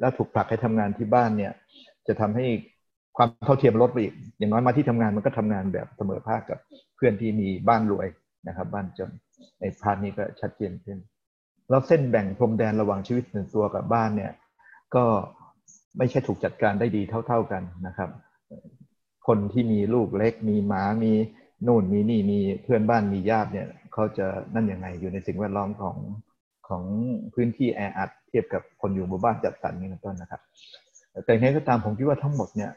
[0.00, 1.52] และถูกผลักให้ทำงานที่บ้านเนี่ย
[2.06, 2.46] จะทำให้
[3.18, 6.58] ความเท่าเทียมลดไปอีก อย่างน้อยมาที่ทำงานมันก็ทำงานแบบเสมอภาคกับ
[6.96, 8.06] เพื่อนที่มีบ้านรวย
[8.48, 9.10] นะครับ บ้านจน
[9.60, 10.98] ในพาร์ทนี้ก็ชัดเจนขึ้น
[11.70, 14.32] แล้วเส้นแบ่งพรมแดนระหว่างชีวิตส่วนตัวกับบ้านเนี่ย
[14.94, 15.04] ก็
[15.98, 18.10] ไม่ใช่ถูกจัดการได้ดีเท่า ๆกันนะครับ
[19.26, 21.12] คนที่มีลูกเล็ก มีหมา มี
[21.66, 25.96] นู่นมีนี่มีเพื่อนบ้านมีญาติเนี่ยเขาจะนั่นยังไงอยู่ในสิ่งแวดล้อมของ
[26.68, 26.82] ของ
[27.34, 30.40] พื้นที่แออัดเทียบกับคนอยู่หมู่บ้านจัดสรรนี่เป็นต้นนะครับ
[31.24, 32.70] แต่ในก็ตามผมคิดว่าทั้งหมดเนี่ย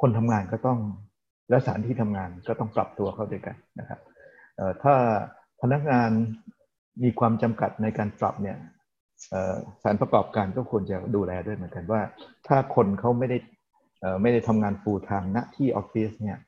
[0.00, 0.78] คนทำงานก็ต้อง
[1.50, 4.00] และสถานที่ทำงานก็ต้องปรับตัวเข้าด้วยกันนะครับ
[4.82, 4.94] ถ้า
[5.60, 6.10] พนักงาน
[7.02, 8.56] มีความจำกัดในการปรับเนี่ย
[9.82, 12.00] สารประกอบการก็ควรจะดูแลด้วยเหมือนกันว่า
[12.46, 13.38] ถ้าคนเขาไม่ได้
[14.22, 16.38] ไม่ได้ทำงานฟูลทม์ณที่ออฟฟิศเนี่ย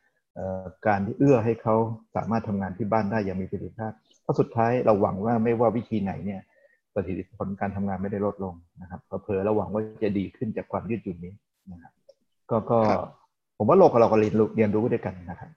[0.86, 1.76] การที่เอื้อให้เขา
[2.16, 6.40] สามารถทำงานที่บ้านได้อย่างมีประสิทธิภาพเพราะสุดท้ายเราหวังว่าไม่ว่าวิธีไหนเนี่ย
[6.94, 11.34] ประสิทธิผลการทำงานไม่ได้ลดลงนะครับเพอเราหวังว่าจะดีขึ้นจากความยืดหยุ่นนี้
[11.72, 11.92] นะครับ
[12.50, 12.80] ก็ก็
[13.56, 15.50] ผมว่าโลกเราก็เรียนรู้เรียนรู้ด้วยกันนะครับ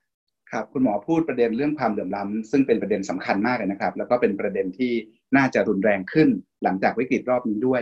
[0.51, 4.91] ครับคุณหมอพูดประเด็นเรื่องความเหลื่อมล้ำซึ่งเป็นประเด็นสำคัญมากเลยนะครับ แล้วก็เป็นประเด็นที่
[5.35, 6.29] น่าจะรุนแรงขึ้น
[6.63, 7.81] หลังจากวิกฤตรอบนี้ด้วย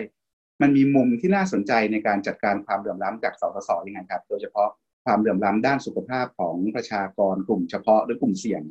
[0.61, 4.69] มันมีมุมที่น่าสนใจในการจัดการความเหลื่อมล้ำจากสสสยังไงครับ โดยเฉพาะ
[5.05, 8.61] ความเหลื่อมล้ำด้านสุขภาพของประชากรกลุ่มเฉพาะหรือกลุ่มเสี่ยง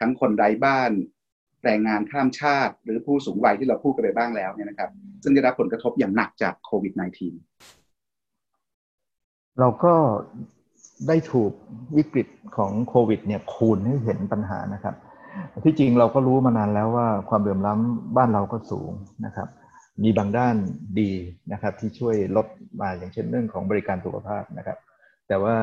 [0.00, 0.92] ทั้งคนไร้บ้าน
[1.64, 4.90] แรงงานข้ามชาติ หรือผู้สูงวัยที่เราพูดกันไปบ้างแล้วเนี่ยนะครับ
[5.22, 7.87] ซึ่งได้รับผลกระทบอย่างหนักจากโควิด -19
[9.60, 9.94] เราก็
[11.08, 11.52] ได้ถูก
[11.96, 14.94] วิกฤตของโควิดเนี่ยคูณให้เห็นปัญหานะครับ
[15.64, 18.90] ที่จริงเราก็รู้มานานแล้วว่าความเหลื่อมล้ำบ้านเราก็สูง
[19.26, 19.48] นะครับ
[20.02, 20.54] มีบางด้าน
[21.00, 21.10] ดี
[21.52, 22.46] นะครับ ที่ช่วยลด
[22.80, 24.78] มาอย่างเช่นเรื่องของบริการสุขภาพนะครับ
[25.28, 25.56] แต่ว่า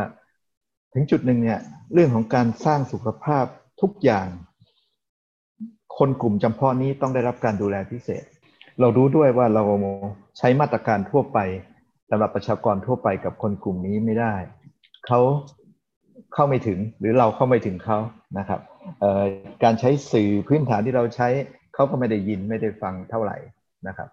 [0.93, 1.60] ถึงจุดหนึ่งเนี่ย
[1.93, 3.46] เรื่องของการสร้างสุขภาพ
[3.82, 4.28] ทุกอย่าง
[5.98, 8.24] คนกลุ่มจำเพาะนี้ต้องได้รับการดูแลพิเศษ
[8.80, 9.64] เรารู้ด้วยว่าเรา
[10.38, 11.39] ใช้มาตรการทั่วไป
[12.10, 14.34] สำหรับประชากรทั่วไปกับคนกลุ่มนี้ไม่ได้
[15.08, 15.20] เขา
[16.34, 17.99] เข้าไม่ถึงหรือเราเข้าไม่ถึงเขา
[18.38, 18.60] นะครับ
[19.64, 21.28] การใช้สื่อพื้นฐานที่เราใช้
[21.76, 23.38] เขาก็ไม่ได้ยินไม่ได้ฟังเท่าไหร่
[23.88, 24.10] นะครับ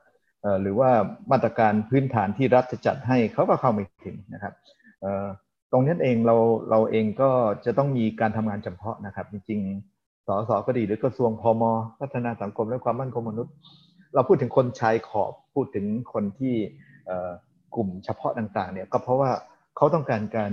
[0.63, 0.91] หรือว่า
[1.33, 4.55] มาตรการพื้นฐานที่รัฐจะจัดให้เขาก็เข้าไม่ถึงนะครับ
[5.73, 6.37] ตรงนี้เองเรา
[6.71, 7.31] เราเองก็
[7.65, 11.63] จะต้องมีการทำงานเฉพาะนะครับ จริงๆสสก็ดีหรือกระทรวงพม
[12.01, 13.53] พัฒนาสังคมและความมั่นคงมนุษย์
[14.15, 16.55] เราพูดถึงคนชายขอบพูดถึงคนที่
[17.75, 19.31] กลุ่มเฉพาะต่างๆเนี่ยก็เพราะว่า
[19.77, 20.53] เขาต้องการการ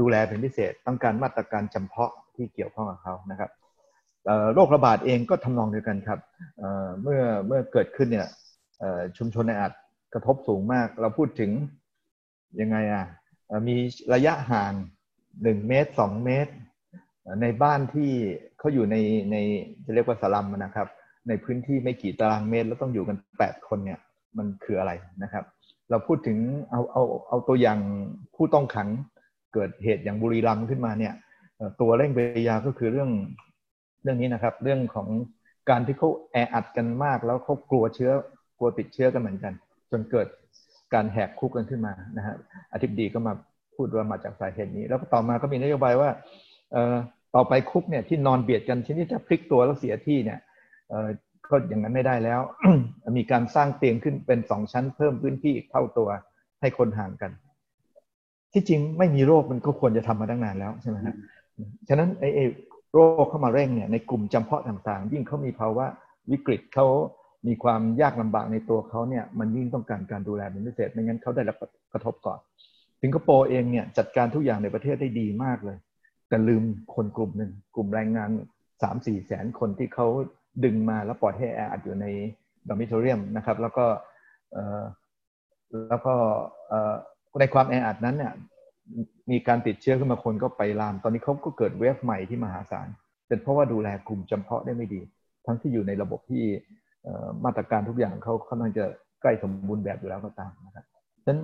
[0.00, 3.50] ดูแลเป็นพิเศษ ต้องการมาตรการจำเพาะที่เกี่ยวข้องกับเขานะครับ
[4.54, 6.18] โรคระบาดเองก็ทำนองเดียวกันครับ
[7.02, 8.28] เมื่อเมื่อเกิดขึ้นเนี่ย
[9.18, 9.72] ชุมชนในอาจ
[10.14, 11.50] กระทบสูงมาก เราพูดถึง
[12.60, 13.06] ยังไงอะ
[13.68, 13.76] มี
[14.14, 14.72] ระยะห่าง
[15.42, 16.52] หนึ่งเมตรสองเมตร
[17.42, 18.10] ในบ้านที่
[18.58, 18.96] เขาอยู่ใน
[19.32, 19.36] ใน
[19.84, 20.88] จะเรียกว่าสลัมนะครับ
[21.28, 23.98] ในพื้นที่ไม่กี่ตารางเมตรแล้วต้องอยู่กันแปดคนเนี่ย
[24.38, 24.92] มันคืออะไร
[25.22, 25.44] นะครับ
[25.90, 26.38] เราพูดถึง
[26.70, 27.78] เอาเอาเอาตัวอย่าง
[28.34, 28.88] ผู้ต้องขัง
[29.54, 31.14] เกิดเหตุอย่างบุรีรัมย์ขึ้นมาเนี่ย
[31.80, 32.18] ตัวเร่งเบ
[32.48, 33.10] ยาก็คือเรื่อง
[34.02, 35.08] เรื่องนี้นะครับ เรื่องของ
[35.70, 38.12] การที่เขาแออัดกันมาก แล้วเขากลัวเชื้อ
[38.58, 39.52] กลัวติดเชื้อกันเหมือนกัน
[39.90, 40.26] จนเกิด
[40.94, 42.34] การแหกคุกกันขึ้นมานะฮะ
[42.72, 43.32] อธิบดีก็มา
[43.74, 46.10] พูดว่ามาจากสาเหตุนี้ แล้วต่อมาก็มีนโยบายว่า
[47.34, 50.38] ต่อไปคุกเนี่ยที่นอนเบียดกันชนิดจะพลิกตัวแล้วเสียที่เนี่ย
[51.50, 52.40] ก็อย่างนั้นไม่ได้แล้ว
[53.18, 56.08] มีการสร้างเตียงขึ้นเป็นสองชั้นเพิ่มพื้นที่อีกเท่าตัว
[56.60, 57.30] ให้คนห่างกัน
[58.52, 61.14] ที่จริงไม่มีโรคมันก็ควรจะทำมาตั้งนานแล้วใช่ไหมฮะ
[61.88, 62.44] ฉะนั้นไอ้
[62.92, 65.86] โรคเข้ามาเร่งเนี่ยในกลุ่มจำเพาะต่างๆ ยิ่งเขามีภาวะ
[66.30, 66.86] วิกฤตเขา
[67.46, 71.56] มีความยากลำบากในตัวเขาเนี่ยมันยิ่งต้องการการดูแลเป็นพิเศษไม่งั้นเขาได้รับ
[71.92, 72.38] กระทบก่อน
[73.02, 75.78] สิงคโปร์เองเนี่ยจัดการทุกอย่างในประเทศได้ดีมากเลย
[76.28, 76.62] แต่ลืม
[76.94, 78.30] คนกลุ่มหนึ่งกลุ่มแรงงาน
[78.82, 80.06] สามสี่แสนคนที่เขา
[80.64, 82.06] ดึงมาแล้วปล่อยให้แออัดอยู่ใน
[82.68, 83.86] ดอมิทเรียมนะครับ แล้วก็
[85.88, 86.14] แล้วก็
[87.40, 88.32] ในความแออัดนั้นเนี่ย
[89.30, 92.88] มีการติดเชื้อขึ้นมาคนก็ไปลาม ตอนนี้เขาก็เกิดเวฟใหม่ที่มหาศาล
[93.28, 95.00] เป็นเพราะว่าดูแลกลุ่มจำเพาะได้ไม่ดี
[95.46, 96.44] ทั้งที่อยู่ในระบบที่
[97.44, 98.84] มาตรการทุกอย่างเขาค่อนข้างจะ
[99.20, 100.84] ใกล้สมบูรณ์แบบอยู่แล้วก็ตามนะครับ
[101.24, 101.38] ฉะนั้น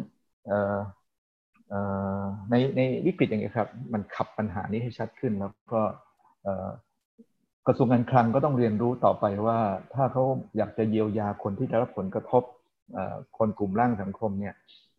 [2.50, 5.80] ในในวิกฤตอย่างนี้ครับ มันขับปัญหานี้ให้ชัดขึ้นแล้วก็
[7.66, 9.58] กระทรวงการคลังก็ต้องเรียนรู้ต่อไปว่า
[9.94, 10.24] ถ้าเขา
[10.56, 12.42] อยากจะเยียวยาคนที่ได้รับผลกระทบ
[13.38, 14.54] คนกลุ่มร่างสังคมเนี่ย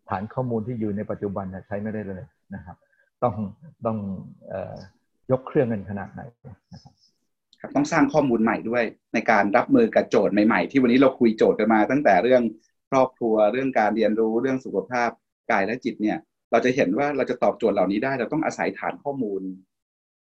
[0.10, 2.24] ฐานข้อมูลที่อยู่ในปัจจุบันใช้ไม่ได้เลย
[2.56, 2.78] นะครับ
[3.24, 3.34] ต้อง
[3.86, 3.98] ต้อง
[5.32, 6.22] ยกเครื่องเงินขนาดไหน
[6.74, 6.94] นะครับ
[7.62, 12.44] ครับต้องสร้างข้อมูลใหม่ด้วยในการรับมือกับโจทย์ใหม่ๆ ที่วันนี้เราคุยโจทย์กันมา ตั้งแต่เรื่อง
[12.90, 15.10] ครอบครัวเรื่องการเรียนรู้เรื่องสุขภาพ
[15.52, 16.18] กายและจิตเนี่ย
[16.52, 19.42] เราจะเห็นว่าเราจะตอบโจทย์เหล่านี้ได้ เราต้องอาศัยฐานข้อมูล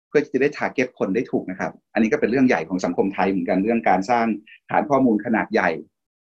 [0.07, 4.25] เพื่อจะได้ทาร์เก็ตคนได้ถูกนะครับ อันนี้ก็เป็นเรื่องใหญ่ของสังคมไทยเหมือนกันเรื่องการสร้าง
[4.69, 5.69] ฐานข้อมูลขนาดใหญ่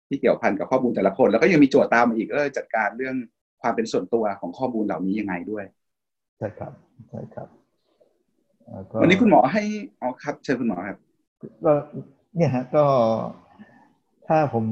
[0.08, 3.16] ที่เกี่ยวพันกับข้อมูลแต่ละคน แล้วก็ยังมีโจทย์ตามมาอีกเออจัดการเรื่อง
[3.62, 5.64] ความเป็นส่วนตัวของข้อมูลเหล่านี้ยังไงด้วย
[6.38, 6.72] ใช่ครับ
[7.08, 7.48] ใช่ครับ
[9.02, 9.62] วันนี้คุณหมอให้
[10.00, 10.98] อ๋อครับ เชิญคุณหมอครับ
[11.64, 11.72] ก็
[12.36, 12.84] เนี่ยฮะก็
[14.28, 14.64] ถ้าผม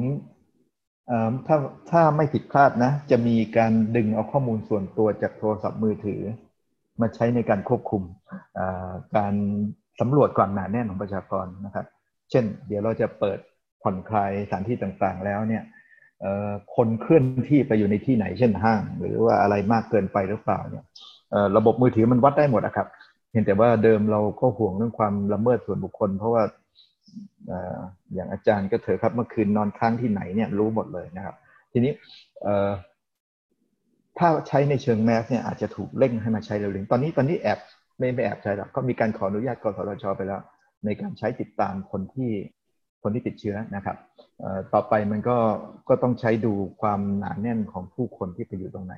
[1.46, 1.56] ถ้า
[1.90, 6.20] ถ้าไม่ผิดพลาดนะ จะมีการดึงเอาข้อมูลส่วนตัวจากโทรศัพท์มือถือ
[7.00, 8.02] มาใช้ในการควบคุม
[9.16, 9.34] การ
[10.00, 11.86] สำรวจความหนาแน่นของประชากรนะครับ
[12.30, 13.38] เช่น เดี๋ยวเราจะเปิด
[13.82, 15.62] ผ่อนคลายสถานที่ต่างๆ แล้วเนี่ย
[16.76, 20.84] คนเคลื่อนที่ไปอยู่ในที่ไหนเช่นห้าง หรือว่าอะไรมากเกินไปหรือเปล่าเนี่ย
[21.56, 22.88] ระบบมือถือมันวัดได้หมดนะครับ
[23.32, 26.42] เห็นแต่ว่าเดิมเราก็ห่วงเรื่องความละเมิดส่วนบุคคล เพราะว่า
[28.14, 31.34] อย่างอาจารย์ก็เถอะครับเมื่อคืนนอนค้างที่ไหนเนี่ยรู้หมดเลยนะครับ
[31.72, 31.92] ทีนี้
[34.18, 37.58] ถ้าใช้ในเชิงแมสเนี่ยอาจจะถูกเร่งให้มาใช้เร็วๆตอนนี้ตอนนี้แอบ
[37.98, 40.40] ไม่ไม่แอบใช้หรอกก็มีการขออนุญาตกสทชไปแล้ว
[40.84, 42.30] ในการใช้ติดตามคนที่
[43.02, 43.96] คนที่ติดเชื้อนะครับ
[44.72, 45.36] ต่อไปมันก็
[45.88, 48.94] ก็ต้องใช้ดูความหนาแน่นของผู้คนที่ไปอยู่ตรงไหน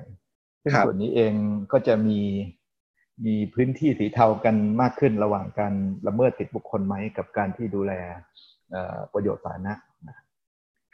[0.63, 1.33] ซึ่งส่วนนี้เอง
[1.71, 2.19] ก็จะมี
[3.25, 5.73] มีพื้นที่สีเทากันมากขึ้นระหว่างการ
[6.07, 7.93] ละเมิดติดบุคคลไหมกับการที่ดูแล
[9.13, 9.73] ประโยชน์สาธารณะ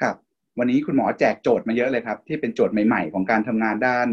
[0.02, 0.16] ครับ
[0.60, 4.08] วันนี้คุณหมอแจกโจทย์มาเยอะเลยครับ ที่เป็นโจทย์ใหม่ ๆ ของการทำงานด้าน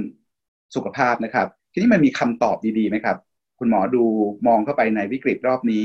[0.74, 3.16] สุขภาพนะครับ ทีนี้มันมีคำตอบดีๆไหมครับ
[3.58, 4.04] คุณหมอดู
[4.46, 5.84] มองเข้าไปในวิกฤตรอบนี้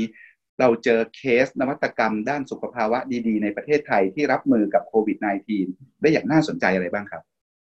[0.60, 5.18] เราเจอเคสนวัตกรรมด้านสุขภาวะดีๆ ในประเทศไทยที่รับมือกับโควิด
[5.62, 7.22] -19 ได้อย่างน่าสนใจอะไรบ้างครับ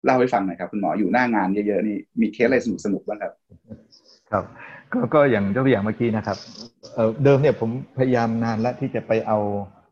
[0.05, 3.33] เล่าให้ฟังหน่อยครับ คุณหมออยู่หน้างานเยอะๆนี่มีเคสอะไรสนุกๆบ้างครับ
[4.31, 4.43] ครับ
[4.93, 6.37] ก็ก็อย่างตัวอย่างเมื่อกี้นะครับ
[7.23, 9.39] เดิมเนี่ยผมพยายามนานแล้วที่จะไปเอา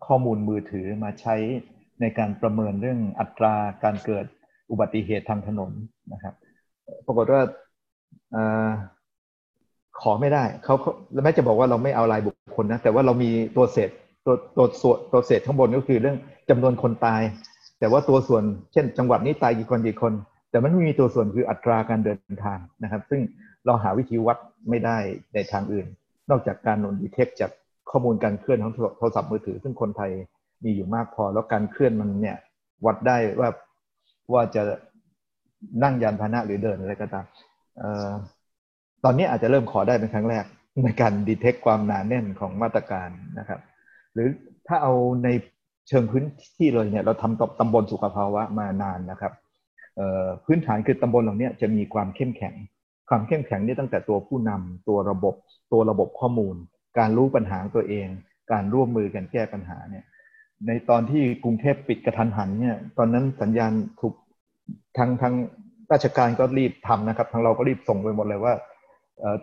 [0.06, 1.36] ข้อมูลมือถือมาใช้
[2.04, 4.26] ในการประเมินเรื่องอัตราการเกิด
[4.72, 5.72] อุบัติเหตุทางถนน
[6.14, 6.34] นะครับ
[7.06, 7.42] ปรากฏว่า
[10.02, 10.76] ขอไม่ได้เขา
[11.24, 13.90] แม้จะบอกว่าเราไม่เอารายบุคคลนะแต่ว่าเรามีตัวเศษ
[14.26, 16.18] ตัวตัวส่วนตัวเศษข้างบนก็คือเรื่อง
[16.50, 17.22] จำนวนคนตาย
[17.80, 18.44] แต่ว่าตัวส่วน
[18.74, 20.14] เช่น จังหวัดนี้ตายกี่คนกี่คน
[20.52, 23.22] แต่มันไม่มีตัวส่วนคืออัตราการเดินทางนะครับ ซึ่ง
[23.66, 24.38] เราหาวิธีวัด
[24.70, 24.98] ไม่ได้
[25.34, 25.88] ในทางอื่น
[26.30, 27.52] นอกจากการนนดีเทคจาก
[27.92, 30.12] ข้อมูลการเคลื่อนของโทรศัพท์มือถือ ซึ่งคนไทย
[30.64, 32.38] มีอยู่มากพอ แล้วการเคลื่อนมันเนี่ย
[32.86, 33.50] วัดได้ว่า
[34.34, 34.62] ว่าจะ
[35.84, 37.26] นั่งยานพาหนะหรือเดินอะไรก็ตาม
[39.04, 40.46] ตอนนี้อาจจะเริ่มขอได้เป็นครั้งแรก
[40.84, 43.10] ในการดีเทคความหนาแน่นของมาตรการ
[43.40, 43.60] นะครับ
[44.14, 44.28] หรือ
[44.68, 44.94] ถ้าเอา
[45.24, 45.30] ใน
[45.88, 49.34] เชิงพื้นที่เลยเนี่ยเราทำตำบลสุขภาวะมานานนะครับ
[50.46, 52.56] พื้นฐานคือตำบลเหล่านี้จะมีความเข้มแข็ง
[53.10, 55.36] ความเข้มแข็งนี่ตั้งแต่ตัวผู้นำตัวระบบ
[55.72, 56.56] ตัวระบบข้อมูล
[57.00, 58.08] การรู้ปัญหาตัวเอง
[58.52, 60.06] การร่วมมือกันแก้ปัญหาเนี่ย
[60.68, 64.14] ในตอนที่กรุงเทพปิดกระทันหันเนี่ยตอนนั้นสัญญาณถูก
[64.98, 65.34] ทางทาง
[65.92, 68.54] ราชการก็รีบทำนะครับ ทางเราก็รีบส่งไปหมดเลยว่า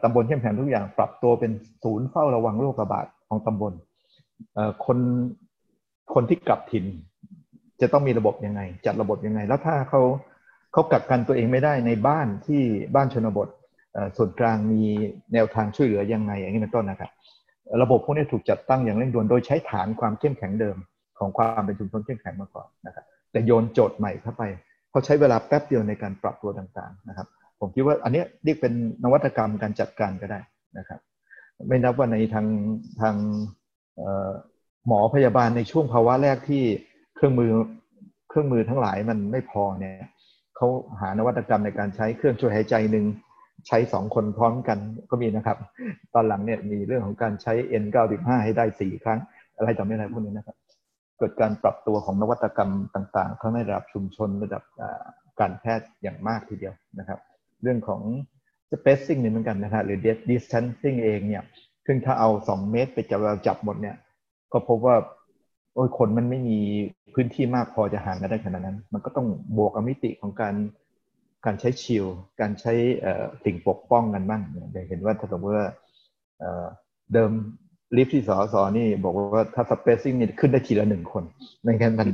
[0.03, 1.53] ตำบลเข้มแข็งทุกอย่างปรับตัวเป็น
[1.85, 3.73] ศูนย์เฝ้าระวังโรคระบาดของตำบล
[4.87, 4.99] คน
[6.15, 6.85] คนที่กลับถิ่น
[7.81, 10.03] จะต้องมีระบบยังไง จัดระบบยังไง แล้วถ้าเขา
[10.73, 12.63] เขากักกันตัวเองไม่ได้ในบ้านที่
[12.95, 13.49] บ้านชนบท
[14.17, 14.83] ส่วนกลางมี
[15.33, 17.11] แนวทางช่วยเหลือยังไง อย่างนี้เป็นต้นนะครับ
[17.83, 20.77] ระบบพวกนี้ถูกจัดตั้งอย่างเร่งด่วนโดยใช้ฐานความเข้มแข็งเดิม
[21.21, 24.43] ของความเป็นชุมชนเข้มแข็งมาก่อนนะครับ แต่โยนโจทย์ใหม่เข้าไป
[24.91, 27.29] เขาใช้เวลาแป๊บเดียวในการปรับตัวต่างๆนะครับ
[27.61, 28.73] ผมคิดว่าอันนี้เรียกเป็น
[29.05, 30.41] นวัตกรรมการจัดการก็ได้
[30.79, 31.01] นะครับ
[31.69, 32.47] ไม่นับว่าในทาง
[33.01, 33.17] ทาง
[34.87, 36.63] หมอพยาบาลในช่วงภาวะแรกที่
[37.17, 37.51] เครื่องมือ
[38.29, 39.95] เครื่องมือทั้งหลายมันไม่พอเนี่ย
[40.57, 40.67] เขา
[41.01, 43.05] หานวัตกรรมในการใช้เครื่องช่วยหายใจหนึ่ง
[43.69, 44.79] ใช้สองคนพร้อมกัน
[45.11, 45.59] ก็มีนะครับ
[46.15, 47.53] ตอนหลังเนี่ยมีเรื่องของการใช้
[47.83, 49.19] N95 ให้ได้สี่ครั้ง
[49.57, 50.57] อะไรต่อไม่อะไรพวกนี้นะครับ
[51.21, 54.63] เกิดการปรับตัวของนวัตกรรมต่างๆทั้งในระดับชุมชนระดับ
[55.41, 57.19] การแพทย์อย่างมากทีเดียวนะครับ
[57.63, 58.03] เรื่องของ
[58.73, 59.99] spacing นี่เหมือนกันนะครับหรือ
[60.31, 61.43] distancing เองเนี่ย
[61.87, 63.97] ซึ่งถ้าเอา 2 เมตรไปจับเราจับหมดเนี่ย
[64.53, 64.97] ก็พบว่า
[65.75, 66.59] โอ้ยคนมันไม่มี
[67.15, 70.55] พื้นที่มากพอจะห่างกันได้ขนาดนั้น มันก็ต้องบวกกับมิติของการ
[71.45, 72.07] การใช้ shield
[72.41, 72.73] การใช้
[73.45, 74.43] สิ่งปกป้องกันบ้าง
[74.73, 75.69] อย่างเห็นว่าถ้าสมมติว่า
[77.13, 77.33] เดิม
[77.97, 81.25] ลิฟต์ที่ สสส.นี่บอกว่าถ้า spacing นี่ขึ้นได้ทีละหนึ่งคน
[81.63, 82.09] ไม่งั้นมัน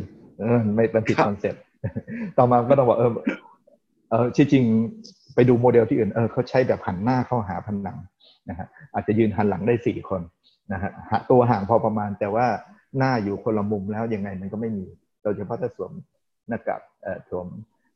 [0.76, 1.62] ไม่เป็นผิด concept
[2.38, 3.12] ต่อมาก็ต้องบอกเออ
[4.10, 4.64] เออจริง
[5.34, 7.98] ไปดูโมเดลที่อื่นเออเขาใช้แบบหันหน้าเข้าหาผนัง
[8.48, 10.20] นะฮะอาจจะยืนหันหลังได้สี่คน
[10.72, 10.90] นะฮะ
[11.30, 12.46] ตัวห่างพอประมาณแต่ว่า
[12.98, 14.86] หน้าอยู่คนละมุมแล้วยังไงมันก็ไม่มี
[15.22, 15.92] โดยเฉพาะถ้าสวม
[16.48, 17.46] หน้ากากเอ่อสวม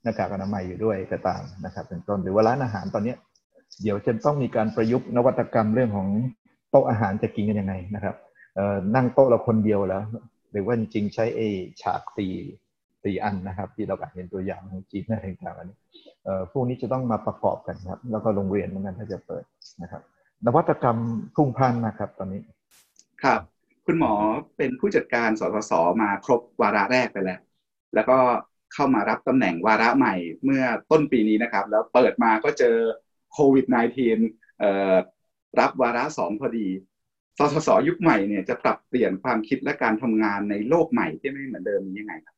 [0.03, 3.15] หน้ากากอนามัยอยู่ด้วยก็ตามนะครับเป็นต้นหรือว่าร้านอาหารตอนนี้
[3.83, 6.09] เดี๋ยวจะต้องมีการประยุกต์นวัตกรรมเรื่องของ
[6.71, 8.15] โต๊ะอาหารจะกินกันยังไงนะครับ
[8.55, 10.03] เอ่อนั่งโต๊ะเราคนเดียวแล้ว
[10.53, 11.41] หรือว่าจริงใช้เอ
[11.83, 12.35] ฉากสี่
[13.05, 15.79] สี่อันนะครับ ที่เราเห็นตัวอย่างของจีนอะไรต่างๆอันนี้
[16.25, 19.45] เอ่อพวกนี้จะต้องมาประกอบกันครับ แล้วก็โรงเรียนเหมือนกันถ้าจะเปิด
[19.83, 20.03] นะครับ
[20.47, 20.99] นวัตกรรม
[21.37, 22.41] พุ่งพันนะครับ ตอนนี้
[23.23, 23.41] ครับ
[23.87, 24.13] คุณหมอ
[24.57, 27.41] เป็นผู้จัดการสสสมาครบวาระแรกไปแล้ว
[27.95, 28.19] แล้วก็
[28.75, 30.15] เข้ามารับตำแหน่งวาระใหม่
[30.45, 32.77] เมื่อต้นปีนี้นะครับ แล้วเปิดมาก็เจอ
[33.33, 35.20] โควิด -19
[35.59, 36.67] รับวาระสองพอดี
[37.39, 42.37] สสสยุคใหม่เนี่ยจะปรับเปลี่ยนความคิดและการทำงานในโลกใหม่ที่ไม่เหมือนเดิมยังไงครับ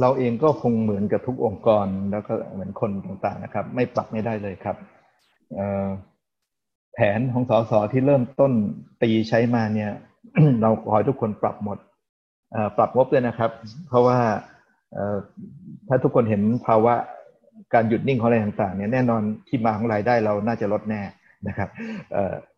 [0.00, 4.76] เราเองก็คงเหมือนกับทุกองค์กรแล้วก็เหมือนคนต่างๆนะครับ ไม่ปรับไม่ได้เลยครับ
[6.94, 8.52] แผนของสสที่เริ่มต้น
[9.02, 9.92] ตีใช้มาเนี่ย
[10.62, 11.78] เราขอให้ทุกคนปรับหมด
[12.76, 13.50] ปรับงบเลยนะครับ
[13.88, 14.18] เพราะว่า
[15.88, 16.94] ถ้าทุกคนเห็นภาวะ
[17.74, 21.02] การหยุดนิ่งของอะไรต่างๆเนี่ยแน่นอนที่มาของรายได้เราน่าจะลดแน่
[21.48, 21.68] นะครับ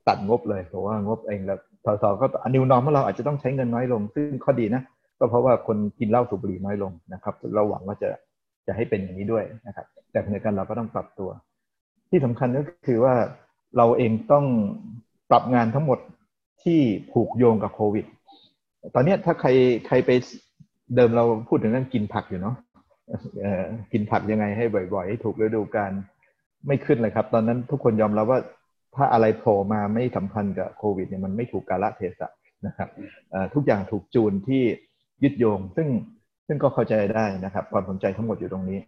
[0.09, 4.83] ตัดงบเลยเพราะว่างบเองแล้วสสก็อนิวนอมว่าเราอาจจะต้องใช้เงินน้อยลง ซึ่งข้อดีนะ
[5.19, 8.09] ก็เพราะว่าคนกินเหล้าสูบบุหรี่น้อยลงนะครับเราหวังว่าจะ
[8.67, 11.31] จะให้เป็นอย่างนี้ด้วยนะครับ แต่ในการเราก็ต้องปรับตัว
[12.11, 13.15] ที่สำคัญก็คือว่า
[13.77, 14.45] เราเองต้อง
[15.31, 15.99] ปรับงานทั้งหมด
[16.63, 16.81] ที่
[17.13, 18.07] ผูกโยงกับโควิด
[18.95, 19.49] ตอนนี้ถ้าใคร
[19.87, 20.11] ใครไป
[20.97, 22.57] เดิมเราพูดถึงเรื่องกินผักอยู่เนาะ
[23.93, 24.65] กินผักยังไงให้
[24.95, 25.93] บ่อยๆ ให้ถูกฤดูกาล
[26.67, 28.41] ไม่ขึ้นเลยครับ ตอนนั้นทุกคนยอมรับว่า
[28.97, 32.31] ถ้าอะไรโผล่มาไม่สัมพันธ์กับโควิดเนี่ยมันไม่ถูกกาลเทศะ
[32.67, 32.89] นะครับ
[33.55, 34.63] ทุกอย่างถูกจูนที่
[35.23, 35.89] ยึดโยง ซึ่ง
[36.47, 38.81] ซึ่งก็เข้าใจได้นะครับ ความสนใจทั้งหมดอยู่ตรงนี้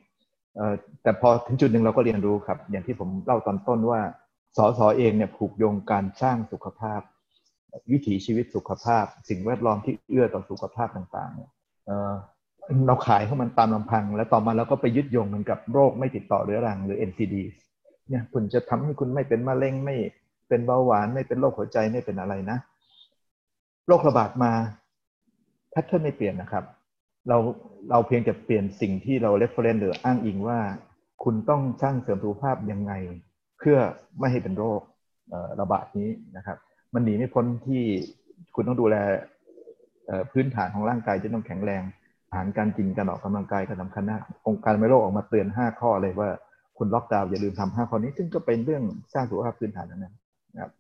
[1.03, 4.01] แต่พอถึงจุดหนึ่งเราก็เรียนรู้ครับ อย่างที่ผมเล่าตอนต้นว่า
[4.57, 7.01] สอสอเองเนี่ยผูกโยงการสร้างสุขภาพ
[7.93, 17.35] วิถีชีวิตสุขภาพ สิ่งแวดล้อมที่เอื้อต่อสุขภาพต่างๆเราขายให้มันตามลำพัง แล้วต่อมาเราก็ไปยึดโยงมันกับโรคไม่ติดต่อเรื้อรังหรือ NCD
[18.09, 19.97] เนี่ยคุณจะทำให้คุณไม่เป็นมะเร็งไม่
[20.49, 22.59] เป็นเบาหวานไม่เป็นโรคหัวใจไม่เป็นอะไรนะ
[23.89, 24.53] โรคระบาดมา
[25.71, 26.65] pattern ไม่เปลี่ยนนะครับ
[27.29, 27.39] เรา
[27.91, 30.59] เราเพียงแต่เปลี่ยนสิ่งที่เรา reference หรืออ้างอิงว่า
[31.25, 32.93] คุณต้องสร้างเสริมสุขภาพยังไง
[33.59, 33.77] เพื่อ
[34.19, 34.81] ไม่ให้เป็นโรค
[35.61, 36.57] ระบาดนี้นะครับ
[36.95, 37.83] มันหนีไม่พ้นที่
[38.55, 38.97] คุณต้องดูแล
[40.33, 41.83] พื้นฐานของร่างกายที่ต้องแข็งแรง
[42.29, 46.31] อาหารการกินการออกกำลังกายก็สำคัญนะองค์การอนามัยโลกออกมาเตือน 5 ข้อเลยว่า
[46.79, 50.13] คุณล็อกดาวน์อย่าลืมทำห้าข้อนี้ ซึ่งก็เป็นเรื่องสร้างสุขภาพพื้นฐานนะ
[50.63, 50.71] ครับ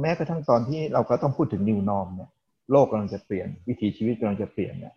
[0.00, 2.30] แม้กระทั่งตอนที่เราก็ต้องพูดถึง new norm เนี่ย
[2.72, 4.94] โลกกำลังจะเปลี่ยน วิถีชีวิตกำลังจะเปลี่ยนเนี่ย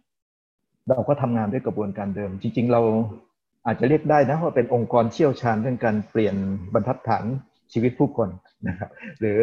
[0.89, 2.81] เราก็ทำงานด้วยกระบวนการเดิม จริง ๆ เรา
[3.65, 6.35] อาจจะเรียกได้นะว่าเป็นองค์กรเชี่ยวชาญเรื่องการเปลี่ยน
[6.73, 7.25] บรรทัดฐาน
[7.73, 8.29] ชีวิตผู้คน
[8.67, 9.37] นะครับหรือ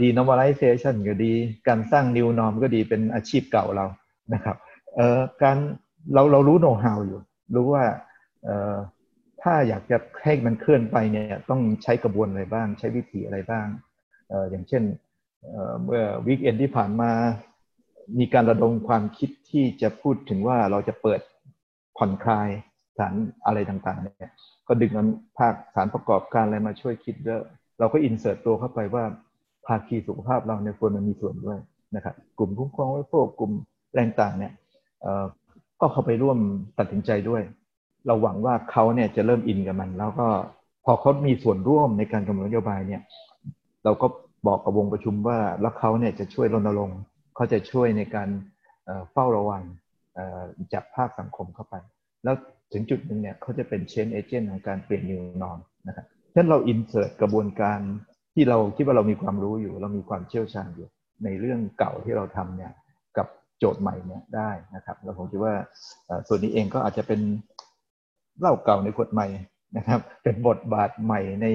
[0.00, 1.32] ดี normalization ก็ดี
[1.68, 3.86] การสร้าง new norm ก็ดีเป็นอาชีพเก่าเรา
[4.34, 4.56] นะครับ
[5.42, 5.56] การ
[6.14, 7.20] เราเรารู้โน้ตฮาวอยู่
[7.54, 7.84] รู้ว่า
[9.50, 13.66] ถ้าอยากจะให้มันเคลื่อนไปเนี่ยต้องใช้กระบวนอะไรบ้าง ใช้วิธีอะไรบ้าง
[14.50, 14.82] อย่างเช่น
[15.84, 17.10] เมื่อวิกเอนที่ผ่านมา
[18.18, 21.20] มีการระดมความคิดที่จะพูดถึงว่าเราจะเปิด
[21.96, 22.48] ผ่อนคลาย
[22.98, 23.14] สาร
[23.46, 24.30] อะไรต่างๆเนี่ย
[24.68, 24.92] ก็ดึง
[25.38, 27.42] ภาคสารประกอบการอะไรมาช่วยคิดเยอะ
[27.78, 29.04] เราก็อินเสิร์ตตัวเข้าไปว่า
[29.66, 31.58] ภาคีสุขภาพเราในควรมันมีส่วนด้วย
[31.96, 33.52] นะครับกลุ่มคุ้มครองไว้พวกกลุ่ม
[33.92, 34.52] แรงต่างเนี่ย
[35.80, 36.38] ก็เข้าไปร่วม
[36.78, 37.42] ตัดสินใจด้วย
[38.08, 40.26] เราหวังว่าเขาเนี่ยจะเริ่มอินกับมัน แล้วก็
[40.84, 43.02] พอเขามีส่วนร่วมในการกำหนดนโยบายเนี่ย
[43.84, 44.06] เราก็
[44.46, 46.98] บอกกับวงประชุมว่าแล้วเขาเนี่ยจะช่วยรณรงค์
[47.34, 48.28] เขาจะช่วยในการ
[49.12, 49.62] เฝ้าระวัง
[50.72, 51.74] จับภาคสังคมเข้าไป
[52.24, 52.34] แล้ว
[52.72, 57.80] ถึงจุดหนึ่งเนี่ยเขาจะเป็นเชนเอเจนต์ของการเปลี่ยนนิวนอนนะครับฉะนั้นเราอินเสิร์ตกระบวนการ
[58.34, 60.88] ที่เราคิดว่าเรามีความรู้อยู่ เรามีความเชี่ยวชาญอยู่
[61.24, 62.72] ในเรื่องเก่าที่เราทำเนี่ย
[63.18, 63.26] กับ
[63.58, 65.54] โจทย์ใหม่เนี่ยได้นะครับแล้วผมคิดว่า
[66.28, 67.20] ส่วนนี้เองก็อาจจะเป็น
[68.40, 69.26] เล่าเก่าในบทใหม่
[69.76, 71.46] นะครับ เป็นบทบาทใหม่ใน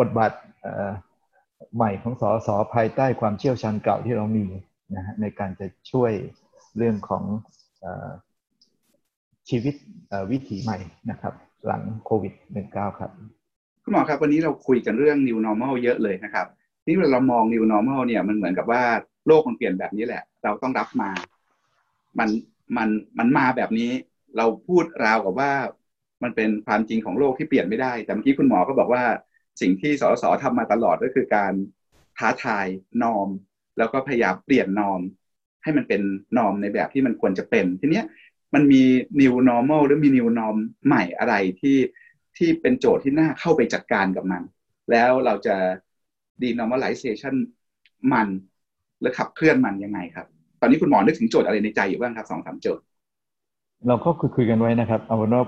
[0.00, 0.32] บทบาท
[1.76, 4.46] ใหม่ของสอสอภายใต้ความเชี่ยวชาญเก่าที่เรามี
[4.94, 6.12] นะฮะในการจะช่วย
[6.76, 7.24] เรื่องของ
[9.48, 9.74] ชีวิต
[10.30, 10.78] วิถีใหม่
[11.10, 11.34] นะครับ
[11.66, 12.34] หลังโควิด
[12.66, 13.10] -19 ครับ
[13.84, 16.46] คุณหมอครับวันนี้เราคุยกันเรื่อง new normal เยอะเลยนะครับ
[16.84, 18.82] ที่เรามอง new normal เนี่ยมันเหมือนกับว่า
[19.26, 21.10] โลกมันเปลี่ยนแบบนี้แหละ เราต้องรับมา
[22.18, 22.28] มัน
[22.76, 22.88] มัน
[23.18, 23.90] มันมาแบบนี้
[24.36, 25.50] เราพูดราวกับว่า
[26.22, 29.04] มันเป็นความจริงของโลกที่เปลี่ยนไม่ได้ แต่เมื่อกี้คุณหมอก็บอกว่า
[29.60, 31.52] สิ่งที่สสทำมาตลอดก็คือการ
[32.18, 32.66] ท้าทาย
[33.02, 33.28] นอม
[33.78, 35.00] แล้วก็พยายามเปลี่ยนนอม
[35.62, 36.02] ให้มันเป็น
[36.38, 38.06] นอมในแบบที่มันควรจะเป็น ทีเนี้ย
[38.54, 38.82] มันมี
[39.20, 40.56] new normal หรือมี new norm
[40.86, 41.78] ใหม่อะไรที่
[42.36, 44.42] ที่เป็นโจทย์ที่น่าเข้าไปจัดการกับมัน
[44.90, 45.56] แล้วเราจะ
[46.42, 47.34] denormalization
[48.12, 48.28] มัน
[49.00, 50.26] หรือขับเคลื่อนมันยังไงครับ
[50.60, 52.84] ตอนนี้คุณหมอนึกถึงโจทย์อะไรในใจอยู่บ้างครับสองสามโจทย์
[53.88, 55.44] เราก็คุยคุยกันไว้นะครับ เอาเป็นว่า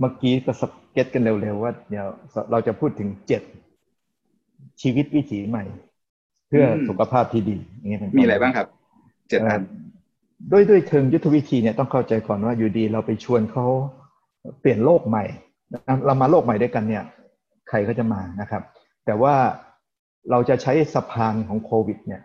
[0.00, 0.62] เมื่อกี้ก็ส
[0.92, 2.06] เก็ตกันเร็วๆว่าเดี๋ยว
[2.50, 3.42] เราจะพูดถึงเจ็ด
[4.82, 5.64] ชีวิตวิถีใหม่
[6.48, 8.66] เพื่อสุขภาพที่ดีอย่างนี้เป็นมีอะไรบ้างครับ
[9.28, 9.62] เจ็ดอัน
[10.52, 13.66] ด้วยด้วยเชิงยุทธวิธีเนี่ยต้องเข้าใจก่อนว่าอยู่ดีเราไปชวนเขา
[14.60, 15.24] เปลี่ยนโลกใหม่
[16.06, 17.04] เรามาโลกใหม่ด้วยกันเนี่ย
[17.68, 18.62] ใครก็จะมานะครับ
[19.06, 19.34] แต่ว่า
[20.30, 22.20] เราจะใช้สะพานของโควิด เนี่ย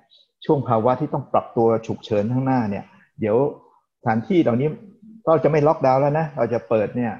[0.45, 2.85] ช่วงภาวะที่ต้องปรับตัวฉุกเฉินข้างหน้าเนี่ย
[3.19, 3.37] เดี๋ยว
[3.99, 4.69] สถานที่เหล่านี้
[5.29, 7.13] เราจะไม่ล็อกดาวน์แล้วนะ เราจะเปิดเนี่ย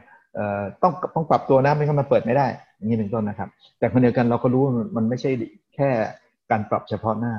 [0.82, 2.48] ต้องต้องปรับตัวนะไม่งั้นมันเปิดไม่ได้
[2.78, 3.50] อย่างนี้เป็นต้นนะครับ
[3.80, 4.64] แต่คนเดียวกันเราก็รู้
[4.98, 5.32] มันไม่ใช่
[5.76, 5.90] แค่
[6.52, 7.36] การปรับเฉพาะหน้า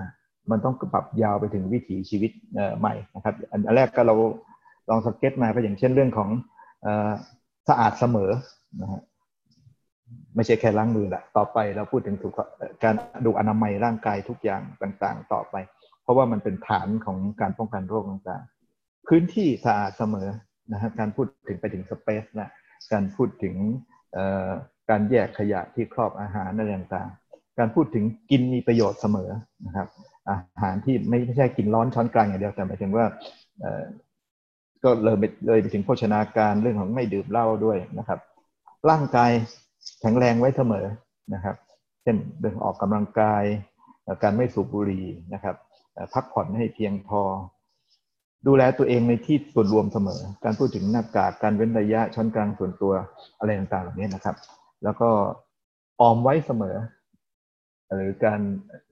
[0.50, 2.30] มันต้องปรับยาวไปถึงวิถีชีวิต
[2.78, 4.14] ใหม่นะครับ อันแรกก็เรา
[4.88, 6.28] ลองสเก็ตมาก็อย่างเช่นเรื่องของ
[7.68, 8.30] สะอาดเสมอ
[8.82, 9.02] นะฮะ
[10.36, 12.40] ไม่ใช่แค่ล้างมือแหละต่อไปเราพูดถึงถูก
[12.84, 12.94] การ
[13.24, 15.54] ดูอนามัยร่างกายทุกอย่างต่างๆ ต่อไป
[16.02, 20.28] เพราะว่ามันเป็นฐานของการป้องกันโรคต่างๆ พื้นที่สะอาดเสมอ
[20.72, 22.48] นะฮะการพูดถึงไปถึงสเปซนะ
[22.92, 23.54] การพูดถึง
[24.90, 29.30] การแยกขยะที่ครอบอาหารอะไรต่างๆ การพูดถึงกินมีประโยชน์เสมอ
[29.66, 29.88] นะครับ
[30.30, 33.06] อาหารที่ไม่ใช่กินร้อนช้อนกลางอย่างเดียวแต่หมายถึงว่า
[34.84, 38.18] ก็เลยไปเลยไปถึงโภชนาการเรื่องของไม่ดื่มเหล้าด้วยนะครับ
[38.90, 39.30] ร่างกาย
[40.00, 40.86] แข็งแรงไว้เสมอ
[41.34, 41.56] นะครับ
[42.04, 43.44] ฉช่นเดินออกกำลังกาย
[44.22, 45.56] การไม่สูบบุหรี่นะครับ
[46.14, 47.20] พักผ่อนให้เพียงพอ
[48.46, 52.92] ดูแลตัวเองในที่ส่วนรวมเสมอ การพูดถึงหน้ากากการเว้นระยะช้อนกลางส่วนตัว
[53.38, 54.36] อะไรต่างๆเหล่านี้นะครับ
[54.84, 55.08] แล้วก็
[56.00, 56.76] ออมไว้เสมอ
[57.96, 58.40] หรือการ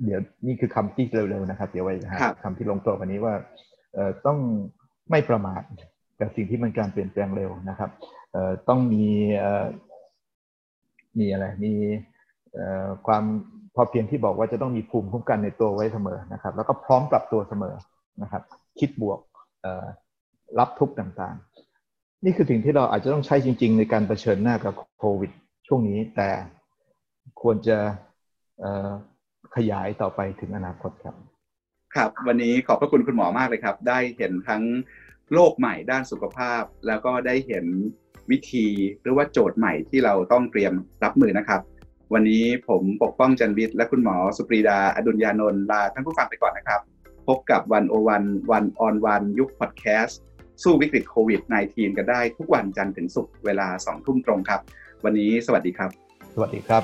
[0.05, 3.35] เดี๋ยวนี่คือคำที่เร็วๆนะครับ เดี๋ยวไว้หาคำที่ลงตัววันนี้ว่า
[4.27, 4.39] ต้อง
[5.11, 5.63] ไม่ประมาท
[6.21, 7.91] กับสิ่งที่มันการเปลี่ยนแปลงเร็วนะครับ
[8.69, 9.05] ต้องมี
[11.19, 11.73] มีอะไรมี
[13.07, 13.25] ความ
[13.75, 17.75] พอเพียงที่บอกว่าจะต้องมีภูมิคุ้มกันในตัวไว้เสมอนะครับ แล้วก็พร้อมปรับตัวเสมอ
[18.23, 18.43] นะครับ
[18.79, 19.19] คิดบวก
[20.59, 25.31] รับทุกต่างๆ นี่คือสิ่งที่เราอาจจะต้องใช้จริง ๆ ในการเผชิญหน้ากับโควิด
[25.67, 26.31] ช่วงนี้แต่
[27.43, 27.79] ควรจะ
[29.57, 31.17] ขยายต่อไปถึงอนาคตครับ
[31.95, 34.63] ครับวันนี้ขอบพระคุณคุณหมอมากเลยครับ ได้เห็นทั้ง
[35.35, 37.67] โลกใหม่ด้านสุขภาพ แล้วก็ได้เห็น
[38.31, 38.67] วิธี
[39.03, 40.73] หรือว่าโจทย์ใหม่ที่เราต้องเตรียม
[41.05, 41.61] รับมือนะครับ
[42.15, 46.81] วันนี้ผมปกป้องจันวิทย์และคุณหมอสุปรีดาอดุลยานนท์ลาท่านผู้ฟังไปก่อนนะครับ
[47.29, 50.21] พบกับวันโอวันวันออนวันยุคพอดแคสต์
[50.63, 54.61] สู้วิกฤตโควิด -19 กันได้ทุกวันจันทร์ถึงศุกร์เวลา2ทุ่มตรงครับ
[55.05, 55.91] วันนี้สวัสดีครับ
[56.35, 56.83] สวัสดีครับ